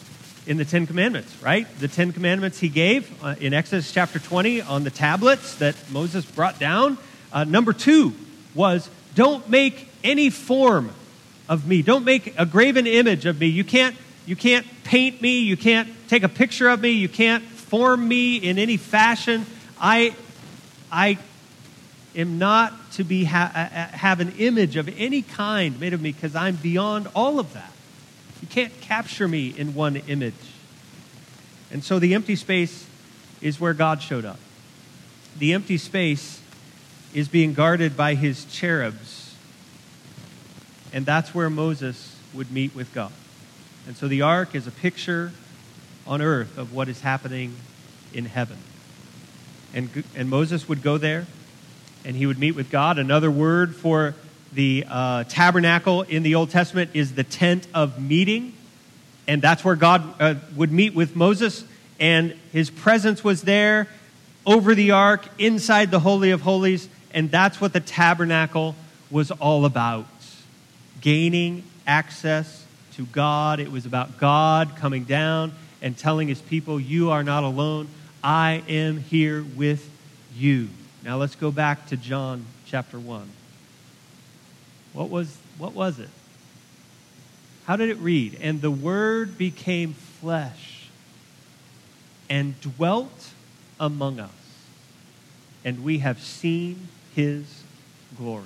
in 0.47 0.57
the 0.57 0.65
Ten 0.65 0.87
Commandments, 0.87 1.35
right? 1.43 1.67
The 1.79 1.89
Ten 1.89 2.13
Commandments 2.13 2.59
he 2.59 2.69
gave 2.69 3.23
uh, 3.23 3.35
in 3.41 3.55
Exodus 3.55 3.93
chapter 3.93 4.19
20 4.19 4.63
on 4.63 4.85
the 4.85 4.91
tablets 4.91 5.57
that 5.57 5.75
Moses 5.91 6.25
brought 6.25 6.59
down. 6.59 6.99
Uh, 7.33 7.45
number 7.45 7.73
two 7.73 8.15
was 8.55 8.89
don't 9.15 9.49
make 9.49 9.89
any 10.03 10.31
form 10.31 10.91
of 11.49 11.67
me. 11.67 11.83
Don't 11.83 12.05
make 12.05 12.35
a 12.39 12.47
graven 12.47 12.87
image 12.87 13.27
of 13.27 13.41
me. 13.41 13.47
You 13.47 13.65
can't, 13.65 13.97
you 14.27 14.37
can't 14.37 14.67
paint 14.85 15.21
me. 15.21 15.41
You 15.41 15.57
can't 15.57 15.89
take 16.09 16.23
a 16.23 16.29
picture 16.29 16.69
of 16.69 16.81
me. 16.81 16.91
You 16.91 17.09
can't 17.09 17.43
form 17.45 18.07
me 18.07 18.37
in 18.37 18.59
any 18.59 18.77
fashion. 18.77 19.47
I, 19.81 20.15
I 20.91 21.19
am 22.15 22.39
not 22.39 22.73
to 22.93 23.05
be 23.05 23.25
ha- 23.25 23.53
uh, 23.55 23.59
uh, 23.59 23.97
have 23.97 24.21
an 24.21 24.35
image 24.39 24.77
of 24.77 24.89
any 24.99 25.23
kind 25.23 25.79
made 25.81 25.93
of 25.93 26.01
me 26.01 26.13
because 26.13 26.35
I'm 26.35 26.57
beyond 26.57 27.09
all 27.15 27.39
of 27.39 27.53
that. 27.55 27.73
You 28.43 28.49
can't 28.49 28.79
capture 28.81 29.29
me 29.29 29.49
in 29.49 29.75
one 29.75 29.97
image. 29.97 30.35
And 31.71 31.85
so 31.85 31.99
the 31.99 32.15
empty 32.15 32.37
space 32.37 32.87
is 33.41 33.61
where 33.61 33.75
God 33.75 34.03
showed 34.03 34.25
up. 34.25 34.39
The 35.39 35.55
empty 35.55 35.79
space 35.79 36.41
is 37.15 37.29
being 37.29 37.55
guarded 37.55 37.97
by 37.97 38.15
his 38.15 38.45
cherubs. 38.45 39.35
And 40.93 41.07
that's 41.07 41.35
where 41.35 41.49
Moses 41.49 42.17
would 42.35 42.51
meet 42.51 42.75
with 42.75 42.93
God. 42.93 43.13
And 43.87 43.97
so 43.97 44.09
the 44.09 44.23
ark 44.23 44.55
is 44.55 44.67
a 44.67 44.71
picture 44.71 45.33
on 46.07 46.21
earth 46.21 46.59
of 46.59 46.73
what 46.73 46.89
is 46.89 47.01
happening 47.01 47.55
in 48.13 48.25
heaven. 48.27 48.59
And, 49.75 50.05
and 50.17 50.29
Moses 50.29 50.69
would 50.69 50.83
go 50.83 50.99
there 50.99 51.27
and 52.05 52.17
he 52.17 52.27
would 52.27 52.39
meet 52.39 52.53
with 52.53 52.71
God. 52.71 52.99
Another 52.99 53.31
word 53.31 53.75
for 53.75 54.15
the 54.53 54.85
uh, 54.89 55.25
tabernacle 55.25 56.03
in 56.03 56.23
the 56.23 56.35
Old 56.35 56.51
Testament 56.51 56.91
is 56.95 57.15
the 57.15 57.25
tent 57.25 57.67
of 57.75 58.01
meeting. 58.01 58.55
And 59.29 59.41
that's 59.41 59.65
where 59.65 59.77
God 59.77 60.21
uh, 60.21 60.35
would 60.57 60.73
meet 60.73 60.95
with 60.95 61.15
Moses, 61.15 61.65
and 62.01 62.33
his 62.53 62.69
presence 62.69 63.23
was 63.23 63.43
there 63.43 63.87
over 64.45 64.75
the 64.75 64.91
ark, 64.91 65.29
inside 65.39 65.91
the 65.91 66.01
Holy 66.01 66.31
of 66.31 66.41
Holies. 66.41 66.89
And 67.13 67.31
that's 67.31 67.61
what 67.61 67.73
the 67.73 67.81
tabernacle 67.81 68.75
was 69.11 69.31
all 69.31 69.65
about 69.65 70.07
gaining 71.01 71.63
access 71.87 72.60
to 73.01 73.07
God. 73.07 73.61
It 73.61 73.73
was 73.73 73.87
about 73.87 74.19
God 74.19 74.77
coming 74.77 75.05
down 75.05 75.53
and 75.81 75.97
telling 75.97 76.29
his 76.29 76.41
people, 76.43 76.79
You 76.79 77.11
are 77.11 77.25
not 77.25 77.45
alone. 77.45 77.89
I 78.23 78.63
am 78.69 78.99
here 78.99 79.43
with 79.57 79.89
you. 80.37 80.69
Now 81.03 81.17
let's 81.17 81.35
go 81.35 81.51
back 81.51 81.87
to 81.87 81.97
John 81.97 82.45
chapter 82.67 82.99
1. 82.99 83.27
What 84.93 85.09
was, 85.09 85.35
what 85.57 85.73
was 85.73 85.99
it? 85.99 86.11
How 87.65 87.77
did 87.77 87.89
it 87.89 87.97
read? 87.99 88.37
And 88.43 88.61
the 88.61 88.71
Word 88.71 89.39
became 89.39 89.95
flesh 89.95 90.89
and 92.29 92.61
dwelt 92.61 93.31
among 93.79 94.21
us, 94.21 94.31
and 95.65 95.83
we 95.83 95.99
have 95.99 96.21
seen 96.21 96.89
his 97.15 97.63
glory. 98.19 98.45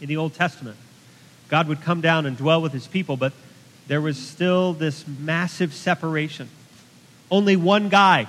In 0.00 0.08
the 0.08 0.16
Old 0.16 0.34
Testament, 0.34 0.76
God 1.50 1.68
would 1.68 1.82
come 1.82 2.00
down 2.00 2.26
and 2.26 2.36
dwell 2.36 2.62
with 2.62 2.72
his 2.72 2.86
people, 2.86 3.16
but 3.16 3.32
there 3.88 4.00
was 4.00 4.16
still 4.16 4.72
this 4.72 5.04
massive 5.06 5.74
separation. 5.74 6.48
Only 7.28 7.56
one 7.56 7.88
guy 7.88 8.28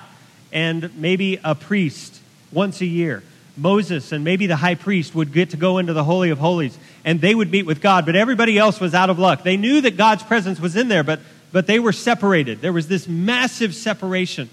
and 0.52 0.94
maybe 0.98 1.38
a 1.42 1.54
priest 1.54 2.20
once 2.50 2.80
a 2.80 2.86
year. 2.86 3.22
Moses 3.56 4.12
and 4.12 4.24
maybe 4.24 4.46
the 4.46 4.56
high 4.56 4.74
priest 4.74 5.14
would 5.14 5.32
get 5.32 5.50
to 5.50 5.56
go 5.56 5.78
into 5.78 5.92
the 5.92 6.02
Holy 6.02 6.30
of 6.30 6.38
Holies 6.38 6.76
and 7.04 7.20
they 7.20 7.34
would 7.34 7.50
meet 7.50 7.64
with 7.64 7.80
God, 7.80 8.06
but 8.06 8.16
everybody 8.16 8.58
else 8.58 8.80
was 8.80 8.92
out 8.92 9.08
of 9.08 9.20
luck. 9.20 9.44
They 9.44 9.56
knew 9.56 9.80
that 9.82 9.96
God's 9.96 10.24
presence 10.24 10.58
was 10.58 10.74
in 10.74 10.88
there, 10.88 11.04
but, 11.04 11.20
but 11.52 11.68
they 11.68 11.78
were 11.78 11.92
separated. 11.92 12.60
There 12.60 12.72
was 12.72 12.88
this 12.88 13.06
massive 13.06 13.74
separation. 13.74 14.50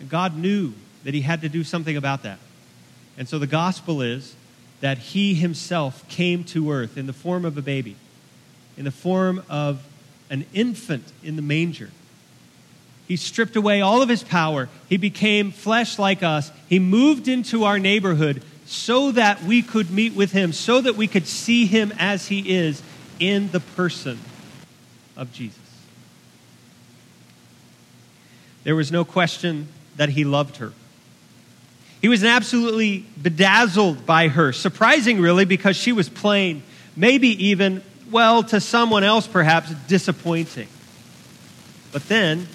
And 0.00 0.08
God 0.08 0.36
knew 0.36 0.72
that 1.04 1.12
He 1.12 1.20
had 1.20 1.42
to 1.42 1.48
do 1.50 1.62
something 1.62 1.96
about 1.96 2.22
that. 2.22 2.38
And 3.18 3.28
so 3.28 3.38
the 3.38 3.46
gospel 3.46 4.00
is 4.00 4.34
that 4.80 4.98
He 4.98 5.34
Himself 5.34 6.08
came 6.08 6.44
to 6.44 6.70
earth 6.70 6.96
in 6.96 7.06
the 7.06 7.12
form 7.12 7.44
of 7.44 7.56
a 7.56 7.62
baby, 7.62 7.96
in 8.76 8.84
the 8.84 8.90
form 8.90 9.42
of 9.48 9.86
an 10.30 10.44
infant 10.52 11.12
in 11.22 11.36
the 11.36 11.42
manger 11.42 11.90
he 13.06 13.16
stripped 13.16 13.54
away 13.54 13.80
all 13.80 14.02
of 14.02 14.08
his 14.08 14.22
power. 14.22 14.68
He 14.88 14.96
became 14.96 15.52
flesh 15.52 15.98
like 15.98 16.22
us. 16.22 16.50
He 16.68 16.78
moved 16.78 17.28
into 17.28 17.64
our 17.64 17.78
neighborhood 17.78 18.42
so 18.66 19.12
that 19.12 19.44
we 19.44 19.62
could 19.62 19.90
meet 19.90 20.14
with 20.14 20.32
him, 20.32 20.52
so 20.52 20.80
that 20.80 20.96
we 20.96 21.06
could 21.06 21.26
see 21.26 21.66
him 21.66 21.92
as 21.98 22.26
he 22.26 22.56
is 22.56 22.82
in 23.20 23.50
the 23.52 23.60
person 23.60 24.18
of 25.16 25.32
Jesus. 25.32 25.60
There 28.64 28.74
was 28.74 28.90
no 28.90 29.04
question 29.04 29.68
that 29.96 30.10
he 30.10 30.24
loved 30.24 30.56
her. 30.56 30.72
He 32.06 32.08
was 32.08 32.22
absolutely 32.22 33.04
bedazzled 33.20 34.06
by 34.06 34.28
her, 34.28 34.52
surprising 34.52 35.20
really 35.20 35.44
because 35.44 35.76
she 35.76 35.90
was 35.90 36.08
plain, 36.08 36.62
maybe 36.94 37.46
even, 37.46 37.82
well, 38.12 38.44
to 38.44 38.60
someone 38.60 39.02
else 39.02 39.26
perhaps, 39.26 39.74
disappointing. 39.88 40.68
But 41.90 42.06
then 42.06 42.46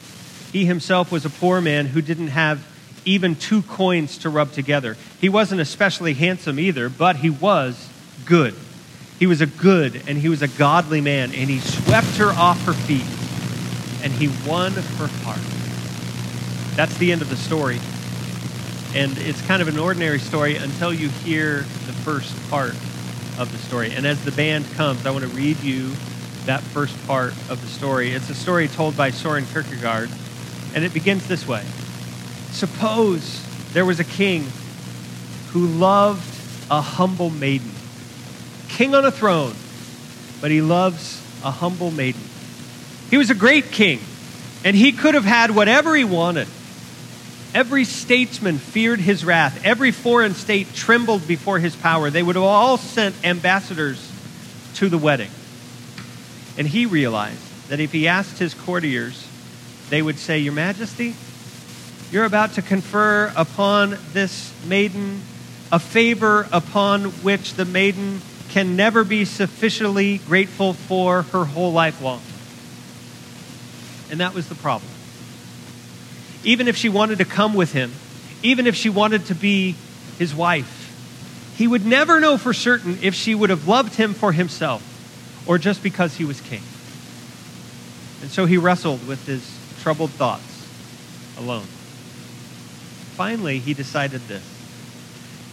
he 0.53 0.63
himself 0.63 1.11
was 1.11 1.25
a 1.25 1.29
poor 1.29 1.59
man 1.59 1.85
who 1.85 2.01
didn't 2.01 2.29
have 2.29 2.65
even 3.03 3.35
two 3.35 3.61
coins 3.63 4.19
to 4.19 4.29
rub 4.29 4.53
together. 4.53 4.95
He 5.19 5.27
wasn't 5.27 5.59
especially 5.59 6.13
handsome 6.13 6.57
either, 6.57 6.87
but 6.87 7.17
he 7.17 7.29
was 7.29 7.89
good. 8.25 8.55
He 9.19 9.27
was 9.27 9.41
a 9.41 9.47
good 9.47 10.01
and 10.07 10.17
he 10.17 10.29
was 10.29 10.41
a 10.41 10.47
godly 10.47 11.01
man, 11.01 11.33
and 11.35 11.49
he 11.49 11.59
swept 11.59 12.15
her 12.15 12.29
off 12.29 12.63
her 12.63 12.71
feet 12.71 13.03
and 14.01 14.13
he 14.13 14.29
won 14.49 14.71
her 14.71 15.07
heart. 15.25 16.77
That's 16.77 16.97
the 16.99 17.11
end 17.11 17.21
of 17.21 17.29
the 17.29 17.35
story. 17.35 17.81
And 18.93 19.17
it's 19.19 19.41
kind 19.43 19.61
of 19.61 19.69
an 19.69 19.79
ordinary 19.79 20.19
story 20.19 20.57
until 20.57 20.93
you 20.93 21.07
hear 21.09 21.59
the 21.59 21.93
first 22.03 22.35
part 22.49 22.73
of 23.39 23.49
the 23.51 23.57
story. 23.57 23.93
And 23.93 24.05
as 24.05 24.23
the 24.25 24.31
band 24.31 24.69
comes, 24.73 25.05
I 25.05 25.11
want 25.11 25.23
to 25.23 25.29
read 25.29 25.59
you 25.61 25.91
that 26.45 26.61
first 26.61 26.95
part 27.07 27.31
of 27.49 27.61
the 27.61 27.67
story. 27.67 28.11
It's 28.11 28.29
a 28.29 28.35
story 28.35 28.67
told 28.67 28.97
by 28.97 29.11
Soren 29.11 29.45
Kierkegaard. 29.45 30.09
And 30.75 30.83
it 30.83 30.93
begins 30.93 31.27
this 31.27 31.47
way 31.47 31.63
Suppose 32.51 33.41
there 33.73 33.85
was 33.85 33.99
a 33.99 34.03
king 34.03 34.45
who 35.51 35.67
loved 35.67 36.27
a 36.69 36.81
humble 36.81 37.29
maiden, 37.29 37.71
king 38.69 38.93
on 38.93 39.05
a 39.05 39.11
throne, 39.11 39.53
but 40.41 40.51
he 40.51 40.61
loves 40.61 41.21
a 41.43 41.51
humble 41.51 41.91
maiden. 41.91 42.21
He 43.09 43.17
was 43.17 43.29
a 43.29 43.35
great 43.35 43.71
king, 43.71 43.99
and 44.63 44.75
he 44.75 44.91
could 44.91 45.13
have 45.13 45.25
had 45.25 45.51
whatever 45.51 45.95
he 45.95 46.03
wanted. 46.03 46.47
Every 47.53 47.83
statesman 47.83 48.59
feared 48.59 48.99
his 48.99 49.25
wrath. 49.25 49.65
Every 49.65 49.91
foreign 49.91 50.33
state 50.35 50.73
trembled 50.73 51.27
before 51.27 51.59
his 51.59 51.75
power. 51.75 52.09
They 52.09 52.23
would 52.23 52.35
have 52.35 52.43
all 52.43 52.77
sent 52.77 53.15
ambassadors 53.25 54.11
to 54.75 54.87
the 54.87 54.97
wedding. 54.97 55.29
And 56.57 56.67
he 56.67 56.85
realized 56.85 57.69
that 57.69 57.79
if 57.79 57.91
he 57.91 58.07
asked 58.07 58.37
his 58.39 58.53
courtiers, 58.53 59.27
they 59.89 60.01
would 60.01 60.17
say, 60.17 60.39
Your 60.39 60.53
Majesty, 60.53 61.15
you're 62.11 62.25
about 62.25 62.53
to 62.53 62.61
confer 62.61 63.31
upon 63.35 63.97
this 64.13 64.53
maiden 64.65 65.21
a 65.71 65.79
favor 65.79 66.47
upon 66.51 67.05
which 67.23 67.53
the 67.53 67.65
maiden 67.65 68.21
can 68.49 68.75
never 68.75 69.03
be 69.05 69.23
sufficiently 69.23 70.17
grateful 70.19 70.73
for 70.73 71.21
her 71.23 71.45
whole 71.45 71.71
life 71.71 72.01
long. 72.01 72.21
And 74.09 74.19
that 74.19 74.33
was 74.33 74.49
the 74.49 74.55
problem. 74.55 74.91
Even 76.43 76.67
if 76.67 76.75
she 76.75 76.89
wanted 76.89 77.19
to 77.19 77.25
come 77.25 77.53
with 77.53 77.71
him, 77.71 77.91
even 78.43 78.67
if 78.67 78.75
she 78.75 78.89
wanted 78.89 79.25
to 79.27 79.35
be 79.35 79.75
his 80.17 80.33
wife, 80.33 80.77
he 81.57 81.67
would 81.67 81.85
never 81.85 82.19
know 82.19 82.37
for 82.37 82.53
certain 82.53 82.97
if 83.01 83.13
she 83.13 83.35
would 83.35 83.49
have 83.49 83.67
loved 83.67 83.95
him 83.95 84.13
for 84.13 84.31
himself 84.31 84.81
or 85.47 85.57
just 85.57 85.83
because 85.83 86.15
he 86.15 86.25
was 86.25 86.41
king. 86.41 86.61
And 88.21 88.31
so 88.31 88.45
he 88.45 88.57
wrestled 88.57 89.07
with 89.07 89.25
his 89.25 89.57
troubled 89.81 90.11
thoughts 90.11 90.67
alone. 91.37 91.65
Finally, 93.15 93.59
he 93.59 93.73
decided 93.73 94.21
this. 94.21 94.43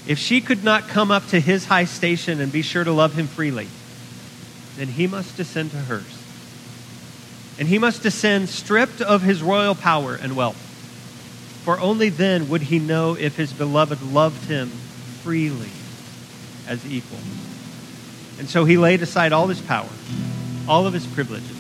If 0.07 0.19
she 0.19 0.41
could 0.41 0.65
not 0.65 0.89
come 0.89 1.11
up 1.11 1.27
to 1.29 1.41
his 1.41 1.67
high 1.67 1.85
station 1.85 2.41
and 2.41 2.51
be 2.51 2.63
sure 2.63 2.85
to 2.85 2.93
love 2.93 3.15
him 3.15 3.27
freely, 3.27 3.69
then 4.77 4.89
he 4.89 5.07
must 5.07 5.37
descend 5.37 5.73
to 5.73 5.77
hers. 5.77 6.23
And 7.59 7.69
he 7.69 7.79
must 7.79 8.03
descend 8.03 8.49
stripped 8.49 9.03
of 9.03 9.23
his 9.23 9.43
royal 9.43 9.75
power 9.75 10.15
and 10.15 10.37
wealth. 10.37 10.68
For 11.69 11.79
only 11.79 12.09
then 12.09 12.49
would 12.49 12.63
he 12.63 12.79
know 12.79 13.15
if 13.15 13.37
his 13.37 13.53
beloved 13.53 14.01
loved 14.01 14.49
him 14.49 14.69
freely 15.23 15.69
as 16.67 16.83
equal. 16.91 17.19
And 18.39 18.49
so 18.49 18.65
he 18.65 18.79
laid 18.79 19.03
aside 19.03 19.35
all 19.35 19.49
his 19.49 19.61
power, 19.61 19.91
all 20.67 20.87
of 20.87 20.95
his 20.95 21.07
privileges, 21.07 21.59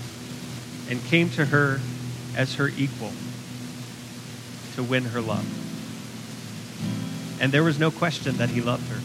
and 0.89 1.05
came 1.09 1.29
to 1.33 1.45
her 1.45 1.83
as 2.35 2.55
her 2.55 2.69
equal 2.79 3.13
to 4.77 4.83
win 4.83 5.05
her 5.05 5.21
love. 5.21 5.45
And 7.39 7.53
there 7.53 7.63
was 7.63 7.79
no 7.79 7.91
question 7.91 8.39
that 8.39 8.49
he 8.49 8.63
loved 8.63 8.89
her. 8.89 9.01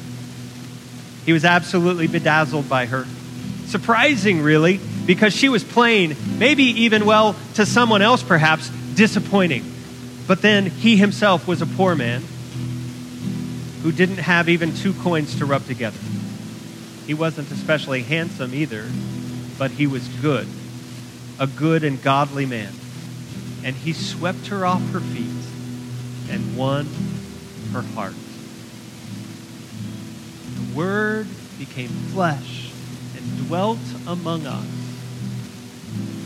He 1.26 1.34
was 1.34 1.44
absolutely 1.44 2.08
bedazzled 2.08 2.70
by 2.70 2.86
her. 2.86 3.06
Surprising, 3.66 4.42
really, 4.42 4.80
because 5.06 5.36
she 5.36 5.50
was 5.50 5.66
plain, 5.66 6.16
maybe 6.38 6.64
even, 6.64 7.06
well, 7.06 7.36
to 7.56 7.66
someone 7.66 8.02
else 8.02 8.24
perhaps, 8.24 8.70
disappointing. 8.96 9.73
But 10.28 10.42
then 10.42 10.68
he 10.68 10.96
himself 10.98 11.48
was 11.48 11.62
a 11.62 11.66
poor 11.66 11.96
man 11.96 12.24
who 13.82 13.92
didn't 13.92 14.18
have 14.18 14.48
even 14.48 14.74
two 14.74 14.94
coins 14.94 15.38
to 15.40 15.46
rub 15.46 15.66
together. 15.66 16.00
He 17.06 17.14
wasn't 17.14 17.52
especially 17.52 18.04
handsome 18.04 18.54
either, 18.54 18.86
but 19.58 19.72
he 19.72 19.88
was 19.88 20.08
good, 20.08 20.48
a 21.40 21.48
good 21.48 21.84
and 21.84 22.02
godly 22.02 22.46
man. 22.46 22.74
And 23.66 23.76
he 23.76 23.92
swept 23.92 24.48
her 24.48 24.66
off 24.66 24.82
her 24.92 25.02
feet 25.02 25.26
and 26.30 26.56
won 26.56 26.88
her 27.74 27.82
heart. 27.82 28.16
The 30.56 30.78
Word 30.78 31.28
became 31.58 31.90
flesh 31.90 32.72
and 33.16 33.48
dwelt 33.48 33.80
among 34.08 34.46
us. 34.46 34.83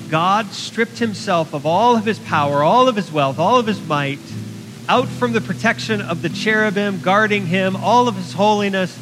God 0.09 0.51
stripped 0.51 0.99
himself 0.99 1.53
of 1.53 1.65
all 1.65 1.95
of 1.95 2.05
his 2.05 2.19
power, 2.19 2.63
all 2.63 2.87
of 2.87 2.95
his 2.95 3.11
wealth, 3.11 3.39
all 3.39 3.59
of 3.59 3.67
his 3.67 3.85
might, 3.85 4.19
out 4.87 5.07
from 5.07 5.33
the 5.33 5.41
protection 5.41 6.01
of 6.01 6.21
the 6.21 6.29
cherubim 6.29 7.01
guarding 7.01 7.45
him, 7.45 7.75
all 7.75 8.07
of 8.07 8.15
his 8.15 8.33
holiness, 8.33 8.97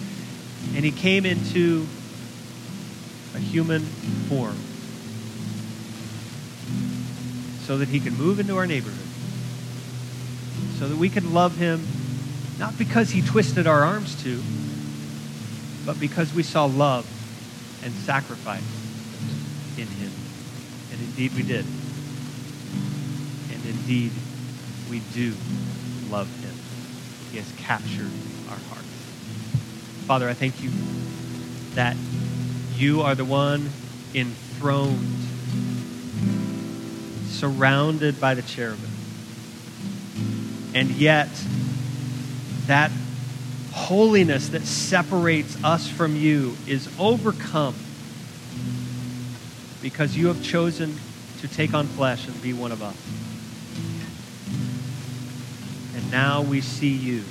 and 0.76 0.84
he 0.84 0.92
came 0.92 1.26
into 1.26 1.86
a 3.36 3.40
human 3.40 3.82
form 4.28 4.58
so 7.66 7.78
that 7.78 7.90
he 7.90 8.00
could 8.00 8.18
move 8.18 8.40
into 8.40 8.58
our 8.58 8.66
neighborhood, 8.66 9.08
so 10.80 10.88
that 10.88 10.98
we 10.98 11.10
could 11.10 11.26
love 11.26 11.58
him 11.58 11.86
not 12.58 12.78
because 12.78 13.12
he 13.12 13.22
twisted 13.22 13.68
our 13.68 13.84
arms 13.84 14.22
to, 14.24 14.42
but 15.86 16.00
because 16.00 16.34
we 16.34 16.42
saw 16.42 16.66
love 16.66 17.06
and 17.84 17.94
sacrifice 17.94 18.64
in 19.78 19.88
him. 19.88 20.12
And 20.96 21.04
indeed 21.04 21.34
we 21.36 21.44
did. 21.44 21.66
And 23.52 23.66
indeed 23.66 24.14
we 24.90 25.02
do 25.14 25.34
love 26.10 26.30
him. 26.42 26.54
He 27.32 27.38
has 27.38 27.52
captured 27.58 28.12
our 28.50 28.56
hearts. 28.56 28.88
Father, 30.08 30.30
I 30.30 30.34
thank 30.34 30.64
you 30.64 30.72
that 31.74 31.98
you 32.76 33.02
are 33.02 33.14
the 33.14 33.26
one 33.26 33.70
enthroned, 34.14 35.18
surrounded 37.28 38.22
by 38.22 38.34
the 38.34 38.42
cherubim. 38.44 38.90
And 40.74 40.92
yet, 40.92 41.28
that 42.68 42.90
holiness 43.74 44.48
that 44.50 44.62
separates 44.62 45.62
us 45.62 45.90
from 45.90 46.16
you 46.16 46.56
is 46.68 46.88
overcome 46.98 47.76
because 49.86 50.18
you 50.18 50.26
have 50.26 50.42
chosen 50.42 50.98
to 51.42 51.48
take 51.48 51.76
on 51.76 51.86
flesh 51.86 52.28
and 52.28 52.42
be 52.42 52.54
one 52.54 52.72
of 52.72 52.82
us. 52.82 52.96
And 55.96 56.12
now 56.12 56.42
we 56.42 56.60
see 56.60 56.90
you 56.90 57.24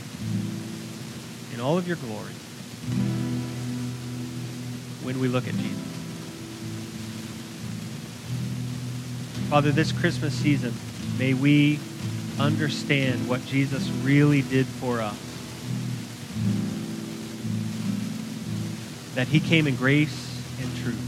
in 1.52 1.60
all 1.60 1.76
of 1.76 1.88
your 1.88 1.96
glory 1.96 2.30
when 5.02 5.18
we 5.18 5.26
look 5.26 5.48
at 5.48 5.54
Jesus. 5.54 5.82
Father, 9.50 9.72
this 9.72 9.90
Christmas 9.90 10.32
season, 10.32 10.72
may 11.18 11.34
we 11.34 11.80
understand 12.38 13.28
what 13.28 13.44
Jesus 13.46 13.88
really 14.04 14.42
did 14.42 14.66
for 14.66 15.00
us. 15.00 15.18
That 19.16 19.26
he 19.26 19.40
came 19.40 19.66
in 19.66 19.74
grace 19.74 20.40
and 20.60 20.76
truth, 20.76 21.03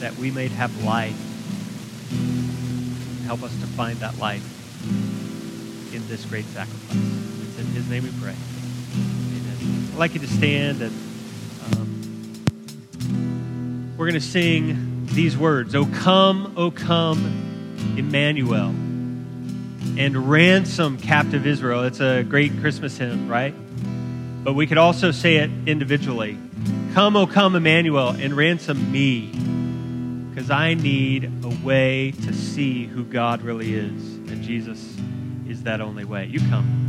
that 0.00 0.16
we 0.16 0.30
may 0.30 0.48
have 0.48 0.84
life. 0.84 1.16
Help 3.24 3.42
us 3.42 3.52
to 3.60 3.66
find 3.66 3.98
that 3.98 4.18
life 4.18 4.42
in 5.94 6.06
this 6.08 6.24
great 6.24 6.44
sacrifice. 6.46 6.96
It's 7.42 7.58
in 7.58 7.66
his 7.66 7.88
name 7.88 8.04
we 8.04 8.10
pray. 8.20 8.34
Amen. 8.34 9.88
I'd 9.92 9.98
like 9.98 10.14
you 10.14 10.20
to 10.20 10.28
stand 10.28 10.82
and 10.82 10.92
um, 11.74 11.94
we're 13.96 14.06
going 14.06 14.20
to 14.20 14.20
sing 14.20 15.06
these 15.06 15.36
words, 15.36 15.74
O 15.74 15.84
come, 15.86 16.54
O 16.56 16.70
come, 16.70 17.96
Emmanuel 17.96 18.74
and 19.98 20.30
ransom 20.30 20.96
captive 20.96 21.46
Israel. 21.46 21.82
It's 21.82 22.00
a 22.00 22.22
great 22.22 22.52
Christmas 22.60 22.96
hymn, 22.96 23.28
right? 23.28 23.54
But 24.44 24.54
we 24.54 24.66
could 24.66 24.78
also 24.78 25.10
say 25.10 25.36
it 25.36 25.50
individually 25.66 26.38
Come, 26.94 27.16
O 27.16 27.26
come, 27.26 27.54
Emmanuel, 27.54 28.10
and 28.10 28.34
ransom 28.34 28.90
me, 28.90 29.30
because 30.38 30.52
I 30.52 30.74
need 30.74 31.24
a 31.42 31.66
way 31.66 32.12
to 32.12 32.32
see 32.32 32.86
who 32.86 33.02
God 33.02 33.42
really 33.42 33.74
is. 33.74 33.90
And 34.30 34.40
Jesus 34.40 34.96
is 35.48 35.64
that 35.64 35.80
only 35.80 36.04
way. 36.04 36.26
You 36.26 36.38
come. 36.48 36.87